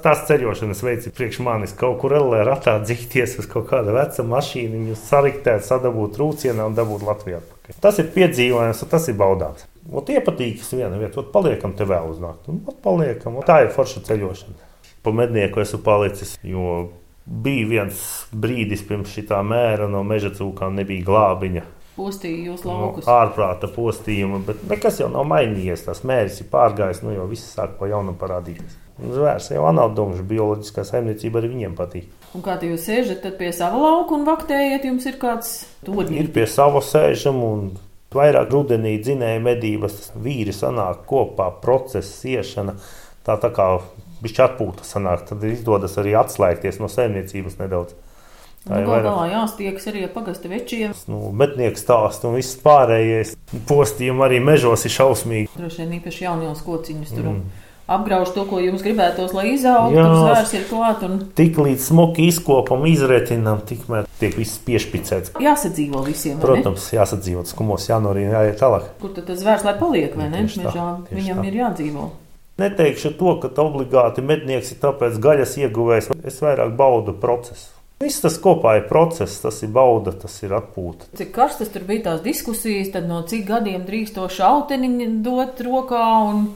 Tās 0.00 0.24
ceļošanas 0.32 0.80
veids 0.86 1.12
ir 1.12 1.18
priekš 1.20 1.44
manis 1.44 1.76
kaut 1.76 2.00
kur 2.00 2.16
ellē 2.16 2.40
ratā 2.48 2.80
dzīties 2.80 3.36
uz 3.44 3.52
kaut 3.52 3.68
kāda 3.68 4.00
veca 4.00 4.24
mašīna, 4.24 4.78
viņu 4.78 5.00
sariktēt, 5.04 5.68
sadabūt 5.68 6.16
rūcienā 6.16 6.72
un 6.72 6.80
dabūt 6.80 7.04
Latvijā. 7.04 7.44
Tas 7.82 8.00
ir 8.02 8.10
piedzīvojums, 8.14 8.82
tas 8.90 9.06
ir 9.12 9.18
baudāms. 9.20 9.68
Un 9.90 10.04
tie 10.06 10.18
patīkas 10.24 10.72
viena 10.74 10.98
vieta, 10.98 11.22
un 11.22 11.30
paliekam 11.34 11.76
te 11.76 11.86
vēl 11.88 12.10
uznākt. 12.10 12.50
Un 12.50 12.60
paliekam, 12.82 13.38
un 13.40 13.46
tā 13.46 13.62
ir 13.64 13.72
forša 13.74 14.02
ceļošana 14.08 14.70
pa 15.02 15.12
mednieku 15.12 15.60
esmu 15.60 15.80
palicis. 15.84 16.38
Jo 16.42 16.90
bija 17.24 17.66
viens 17.68 18.00
brīdis 18.32 18.82
pirms 18.88 19.12
šī 19.14 19.26
mēra 19.46 19.88
no 19.88 20.02
meža 20.04 20.32
cūkām, 20.36 20.76
nebija 20.76 21.06
glābiņa. 21.06 21.64
Postīja 21.96 22.52
jūs 22.52 22.64
laukus. 22.64 23.04
No 23.04 23.16
ārprāta 23.16 23.68
postījuma, 23.74 24.40
bet 24.46 24.62
nekas 24.70 25.00
jau 25.02 25.10
nav 25.12 25.26
mainījies. 25.28 25.84
Tas 25.84 26.04
mērķis 26.06 26.44
ir 26.44 26.48
pārgājis, 26.52 27.02
nu 27.04 27.12
jau 27.14 27.26
viss 27.28 27.52
sāk 27.56 27.76
pa 27.80 27.90
jaunam 27.90 28.16
parādīties. 28.20 28.78
Zvērs 29.00 29.50
jau 29.52 29.66
anaudomš, 29.68 30.22
bioloģiskā 30.28 30.84
saimniecība 30.86 31.40
arī 31.40 31.52
viņiem 31.54 31.76
patīk. 31.76 32.08
Un 32.30 32.44
kā 32.46 32.54
jūs 32.62 32.84
sēžat 32.86 33.24
pie 33.38 33.50
sava 33.54 33.78
lauka 33.80 34.14
un 34.14 34.26
vaktējat, 34.28 34.84
jums 34.86 35.06
ir 35.10 35.16
kāds 35.18 35.54
torņi? 35.86 36.20
Ir 36.20 36.28
pie 36.34 36.44
sava 36.46 36.82
sēžam 36.84 37.40
un 37.42 37.64
vairāk 38.14 38.52
rudenī 38.54 38.96
dzinēja 39.02 39.40
medības, 39.42 40.12
vīri 40.14 40.54
sanāk 40.54 41.02
kopā, 41.10 41.48
process, 41.62 42.20
iešana. 42.26 42.76
Tā 43.26 43.36
tā 43.42 43.50
kā 43.54 43.72
bišķi 44.22 44.44
atpūta 44.46 44.86
sanāk, 44.86 45.26
tad 45.28 45.42
izdodas 45.48 45.96
arī 46.00 46.14
atslēgties 46.18 46.80
no 46.82 46.88
saimniecības 46.92 47.58
nedaudz. 47.60 47.96
Tā 48.66 48.74
nu, 48.76 48.82
ir 48.82 48.90
vairāk... 48.90 49.06
galā 49.08 49.26
jāstiekas 49.32 49.88
arī 49.88 50.04
ar 50.04 50.12
pagasta 50.12 50.50
večiem. 50.52 50.92
Nu, 51.08 51.30
Betnieku 51.40 51.80
stāsts 51.80 52.26
un 52.28 52.36
viss 52.36 52.58
pārējais. 52.60 53.32
Postījumi 53.70 54.26
arī 54.26 54.40
mežos 54.44 54.84
ir 54.84 54.94
šausmīgi. 54.98 55.48
Droši 55.56 55.80
vien 55.80 55.94
īpaši 55.96 56.26
jaunos 56.26 56.60
kociņus 56.66 57.14
tur. 57.14 57.30
Mm. 57.30 57.68
Apgrauž 57.90 58.30
to, 58.36 58.44
ko 58.46 58.60
jums 58.62 58.84
gribētos, 58.86 59.32
lai 59.34 59.48
izaugtu, 59.56 59.98
tur 59.98 60.12
zvērs 60.22 60.52
ir 60.54 60.66
klāt. 60.70 61.00
Un... 61.02 61.16
Tik 61.34 61.58
līdz 61.58 61.88
smuki 61.90 62.28
izkopam, 62.30 62.84
izretinam, 62.86 63.64
tikmēr 63.66 64.06
tiek 64.20 64.36
viss 64.38 64.60
piešpicēts. 64.62 65.34
Jāsadzīvo 65.42 66.04
visiem. 66.06 66.38
Protams, 66.42 66.86
jāsadzīvo, 66.94 67.42
skumos, 67.50 67.88
jānorīna, 67.90 68.36
jāiet 68.36 68.62
tālāk. 68.62 68.86
Kur 69.02 69.10
tad 69.16 69.26
tas 69.32 69.42
zvērs 69.42 69.66
lai 69.66 69.74
paliek, 69.80 70.14
vai 70.14 70.30
ne? 70.30 70.44
Mežā 70.46 70.86
viņam 71.10 71.42
tā. 71.42 71.48
ir 71.50 71.58
jādzīvo. 71.64 72.06
Neteikšu 72.60 73.14
to, 73.18 73.34
ka 73.42 73.50
obligāti 73.64 74.22
mednieks 74.22 74.70
ir 74.74 74.80
tāpēc 74.82 75.18
gaļas 75.26 75.58
ieguvējs. 75.64 76.10
Es 76.30 76.40
vairāk 76.44 76.76
baudu 76.78 77.16
procesu. 77.18 77.72
Viss 78.00 78.22
tas 78.22 78.38
kopā 78.40 78.78
ir 78.78 78.86
process, 78.88 79.42
tas 79.42 79.58
ir 79.66 79.74
bauda, 79.74 80.14
tas 80.16 80.38
ir 80.40 80.54
atpūta. 80.56 81.10
Cik 81.18 81.34
karstas 81.34 81.68
tur 81.74 81.82
bija 81.88 82.06
tās 82.06 82.22
diskusijas, 82.24 82.94
tad 82.94 83.04
no 83.10 83.18
cik 83.28 83.44
gadiem 83.50 83.82
drīkst 83.84 84.16
to 84.16 84.24
šauteni 84.32 85.10
dot 85.24 85.60
rokā? 85.66 86.06
Un... 86.30 86.46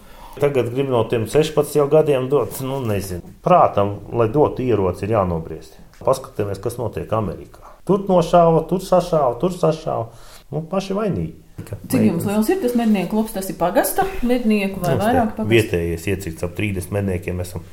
Tagad 0.41 0.73
grib 0.75 0.91
no 0.91 1.05
tiem 1.11 1.29
16 1.31 1.87
gadiem 1.93 2.27
dot, 2.33 2.59
nu 2.67 2.81
nezinu. 2.83 3.23
Prātam, 3.45 3.97
lai 4.13 4.27
dotu 4.35 4.65
ieroci, 4.67 5.07
ir 5.07 5.15
jānobriest. 5.15 5.79
Paskatāmies, 6.05 6.59
kas 6.63 6.77
notiek 6.81 7.13
Amerikā. 7.15 7.63
Tur 7.87 8.03
nošāva, 8.09 8.65
tur 8.69 8.83
sašāva, 8.83 9.37
tur 9.41 9.55
sašāva. 9.55 10.09
Nu, 10.51 10.63
paši 10.71 10.97
vainīgi. 10.97 11.35
Cik 11.63 12.03
jums 12.03 12.27
liels 12.27 12.51
ir 12.51 12.61
tas 12.65 12.75
mednieku 12.77 13.15
klubs? 13.15 13.33
Tas 13.37 13.49
ir 13.53 13.57
pagasta 13.61 14.05
mednieku 14.27 14.83
vai 14.83 14.97
Mums 14.97 15.05
vairāk 15.05 15.33
pagasta? 15.37 15.51
Vietējais 15.53 16.07
iecirts 16.11 16.47
ap 16.47 16.57
30 16.59 16.95
medniekiem. 16.95 17.41
Esam. 17.45 17.65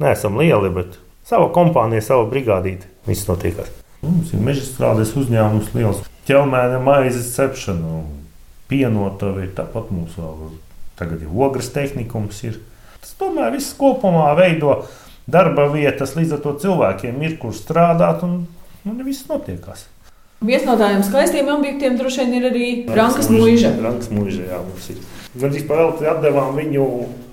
Neesam 0.00 0.36
lieli, 0.40 0.70
bet 0.76 0.98
sava 1.28 1.48
kompānija, 1.54 2.04
sava 2.04 2.28
brigādīte. 2.30 2.88
Viss 3.08 3.28
notiekās. 3.30 3.72
Mums 4.04 4.32
ir 4.36 4.44
meža 4.44 4.64
strādes 4.68 5.12
uzņēmums 5.18 5.72
liels. 5.76 6.04
Ķelmēna 6.28 6.78
maizes 6.84 7.32
cepšana, 7.34 8.02
pienotavi 8.70 9.50
tāpat 9.56 9.90
mums 9.94 10.16
vēl. 10.20 10.52
Tagad 11.00 11.22
ir 11.24 11.30
ogres 11.32 11.70
tehnikums. 11.72 12.42
Ir. 12.44 12.58
Tas 13.00 13.14
tomēr 13.16 13.54
viss 13.54 13.72
kopumā 13.78 14.28
veido 14.36 14.82
darba 15.30 15.70
vietas, 15.72 16.12
līdz 16.18 16.36
ar 16.36 16.42
to 16.44 16.52
cilvēkiem 16.60 17.22
ir 17.24 17.38
kur 17.40 17.54
strādāt 17.56 18.24
un, 18.26 18.42
un 18.84 19.00
viss 19.06 19.24
notiekās. 19.30 19.86
Viens 20.40 20.64
no 20.64 20.72
tādiem 20.80 21.02
skaistiem 21.04 21.48
objektiem 21.52 21.98
droši 22.00 22.24
vien 22.24 22.36
ir 22.38 22.44
arī 22.48 22.66
Rankas 22.96 23.26
mūža. 23.28 23.74
Rankas 23.84 24.08
mūža, 24.12 24.46
jā, 24.48 24.60
mums 24.64 24.86
ir. 24.92 25.02
Gan 25.40 25.56
izpēlēti 25.58 26.08
atdevām 26.08 26.54
viņu 26.56 26.86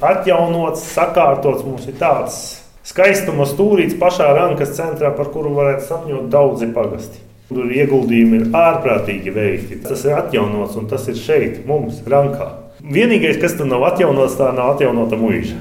atjaunots, 0.04 0.84
sakārtots. 0.92 1.64
Mums 1.64 1.88
ir 1.88 1.96
tāds 2.02 2.42
skaistuma 2.88 3.48
stūrīts 3.48 3.96
pašā 4.00 4.28
Rankas 4.36 4.76
centrā, 4.76 5.14
par 5.16 5.32
kuru 5.32 5.56
varētu 5.56 5.88
sapņot 5.88 6.28
daudzi 6.36 6.68
pagasti. 6.76 7.24
Tur 7.48 7.72
ieguldījumi 7.72 8.42
ir 8.42 8.60
ārprātīgi 8.60 9.32
veikti. 9.32 9.80
Tas 9.88 10.04
ir 10.04 10.20
atjaunots 10.20 10.76
un 10.76 10.92
tas 10.92 11.08
ir 11.08 11.16
šeit, 11.16 11.62
mums, 11.68 12.04
Rankā. 12.04 12.52
Vienīgais, 12.94 13.40
kas 13.42 13.58
tur 13.60 13.68
nav 13.70 13.84
atjaunots, 13.90 14.38
tā 14.40 14.52
nav 14.56 14.76
atjaunota 14.76 15.20
mūža. 15.20 15.58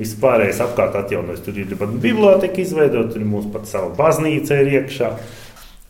Viss 0.00 0.16
pārējais 0.20 0.62
apkārt 0.64 0.96
atjaunots. 1.02 1.42
Tur 1.44 1.58
ir 1.60 1.74
pat 1.76 1.92
biblioteka 2.02 2.62
izveidota, 2.62 3.12
tur 3.14 3.26
mums 3.28 3.50
pat 3.52 3.68
sava 3.68 3.90
baznīca 3.98 4.60
ir 4.62 4.72
iekšā. 4.78 5.10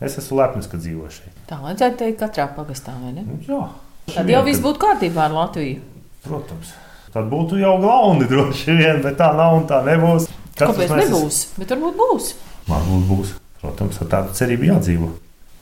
Es 0.01 0.17
esmu 0.17 0.39
lepns, 0.41 0.67
ka 0.67 0.79
dzīvoju 0.81 1.13
šeit. 1.13 1.33
Tā 1.49 1.59
vajadzētu 1.61 1.99
teikt 2.01 2.19
katrā 2.23 2.47
pagastā, 2.55 2.95
vai 3.03 3.13
ne? 3.15 3.25
Jā. 3.47 3.63
Tad 4.11 4.31
jau 4.33 4.41
viss 4.47 4.63
būtu 4.63 4.81
kārtībā 4.81 5.27
ar 5.27 5.35
Latviju. 5.35 5.79
Protams. 6.25 6.73
Tad 7.13 7.27
būtu 7.31 7.59
jau 7.61 7.75
glauni 7.81 8.27
droši 8.27 8.77
vien, 8.79 9.01
bet 9.03 9.19
tā 9.21 9.29
nav 9.37 9.59
un 9.59 9.67
tā 9.69 9.81
nebūs. 9.85 10.27
Katrs 10.55 10.73
Kāpēc 10.73 10.95
mēs... 10.95 11.05
nebūs? 11.05 11.41
Bet 11.59 11.75
varbūt 11.75 11.99
būs. 12.01 12.31
Varbūt 12.67 13.05
būs. 13.11 13.35
Protams, 13.61 13.99
ar 14.01 14.09
tādu 14.15 14.35
cerību 14.41 14.71
jādzīvo. 14.71 15.11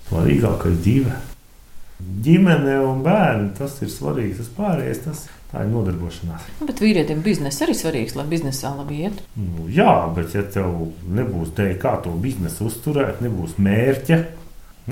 Svarīgākais 0.10 0.80
dzīve. 0.80 1.18
Ģimene 2.00 2.80
un 2.86 3.04
bērni, 3.04 3.52
tas 3.58 3.76
ir 3.84 3.92
svarīgs. 3.92 4.40
Tas 4.40 4.56
pārējais, 4.56 5.04
tas 5.04 5.28
Tā 5.50 5.64
ir 5.66 5.72
nodarbošanās. 5.72 6.44
Nu, 6.60 6.68
bet 6.70 6.78
vīrietim 6.84 7.24
biznesa 7.26 7.64
arī 7.66 7.74
svarīgs, 7.78 8.14
lai 8.14 8.28
biznesā 8.30 8.70
labi 8.78 9.00
iet. 9.08 9.22
Nu, 9.34 9.66
jā, 9.74 9.94
bet 10.14 10.36
ja 10.38 10.44
tev 10.46 10.76
nebūs 11.10 11.56
dēļ, 11.58 11.72
kā 11.82 11.96
to 12.06 12.12
biznesu 12.22 12.68
uzturēt, 12.70 13.24
nebūs 13.26 13.56
mērķa, 13.58 14.20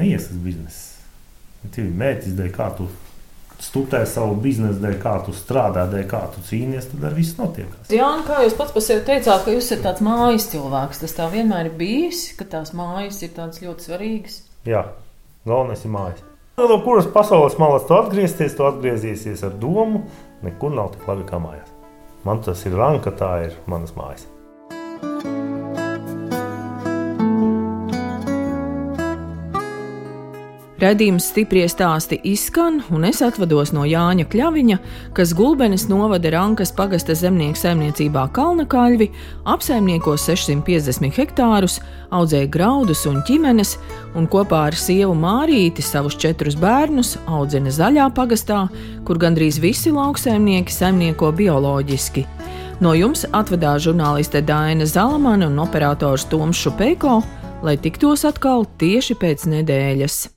neies 0.02 0.32
uz 0.34 0.40
biznesu. 0.42 1.12
Ja 1.62 1.70
tev 1.76 1.84
ir 1.84 2.00
mērķis 2.00 2.34
dēļ, 2.40 2.50
kā 2.56 2.72
tu 2.80 2.88
studē 3.62 4.02
savu 4.10 4.40
biznesu, 4.42 4.82
dēļ, 4.82 4.96
kā 5.04 5.14
tu 5.28 5.36
strādā, 5.38 5.84
dēļ, 5.92 6.06
kā 6.10 6.24
tu 6.34 6.42
cīnies, 6.50 6.90
tad 6.90 7.06
ar 7.06 7.14
visu 7.18 7.38
notiek. 7.38 7.76
Jā, 7.94 8.10
kā 8.26 8.40
jūs 8.48 8.58
pats 8.58 8.74
par 8.74 8.86
sevi 8.86 9.04
teicāt, 9.06 9.44
ka 9.46 9.54
jūs 9.54 9.68
esat 9.70 9.84
tāds 9.86 10.06
mājas 10.08 10.48
cilvēks. 10.56 11.04
Tas 11.04 11.14
tā 11.20 11.30
vienmēr 11.36 11.70
ir 11.70 11.78
bijis, 11.78 12.32
ka 12.40 12.50
tās 12.50 12.74
mājas 12.78 13.22
ir 13.22 13.38
tādas 13.38 13.62
ļoti 13.62 13.92
svarīgas. 13.92 14.42
Jā, 14.66 14.88
galvenais 15.46 15.86
ir 15.86 15.94
mājas. 15.94 16.26
No 16.58 16.80
kuras 16.82 17.06
pasaules 17.06 17.54
malas 17.62 17.84
tu 17.86 17.94
atgriezties, 17.94 18.56
tu 18.58 18.66
atgriezīsies 18.66 19.44
ar 19.46 19.52
domu, 19.62 20.00
nekur 20.42 20.74
nav 20.74 20.90
tik 20.96 21.06
labi 21.06 21.28
kā 21.30 21.38
mājās. 21.38 21.70
Man 22.26 22.42
tas 22.42 22.66
ir 22.66 22.74
ranka, 22.74 23.14
tā 23.14 23.30
ir 23.46 23.60
manas 23.70 23.94
mājas. 23.94 24.26
Radījums 30.78 31.32
stipri 31.32 31.64
stāsti 31.66 32.20
izskan, 32.30 32.84
un 32.94 33.08
es 33.08 33.24
atvados 33.26 33.72
no 33.74 33.82
Jāņa 33.90 34.28
Kļaviņa, 34.30 34.76
kas 35.18 35.32
Gulbenes 35.34 35.88
novada 35.90 36.30
Rankas 36.36 36.70
pagasta 36.78 37.16
zemnieku 37.18 37.58
saimniecībā 37.58 38.28
Kalnakaļvi, 38.36 39.08
apsaimnieko 39.50 40.14
650 40.22 41.18
hektārus, 41.18 41.80
audzēja 42.14 42.52
graudus 42.54 43.08
un 43.10 43.24
ķimenes, 43.26 43.74
un 44.14 44.30
kopā 44.30 44.68
ar 44.68 44.78
sievu 44.78 45.18
Mārīti 45.18 45.82
savus 45.82 46.20
četrus 46.22 46.60
bērnus 46.62 47.16
audzina 47.26 47.74
zaļā 47.74 48.12
pagastā, 48.14 48.68
kur 49.10 49.18
gandrīz 49.18 49.58
visi 49.58 49.90
lauksaimnieki 49.98 50.78
saimnieko 50.78 51.34
bioloģiski. 51.42 52.28
No 52.86 52.94
jums 52.94 53.26
atvedās 53.34 53.82
žurnāliste 53.90 54.46
Dāna 54.46 54.86
Zalamana 54.86 55.50
un 55.50 55.58
operators 55.66 56.30
Toms 56.30 56.62
Šupeiko, 56.62 57.24
lai 57.66 57.80
tiktos 57.82 58.30
atkal 58.30 58.70
tieši 58.78 59.18
pēc 59.18 59.50
nedēļas. 59.58 60.37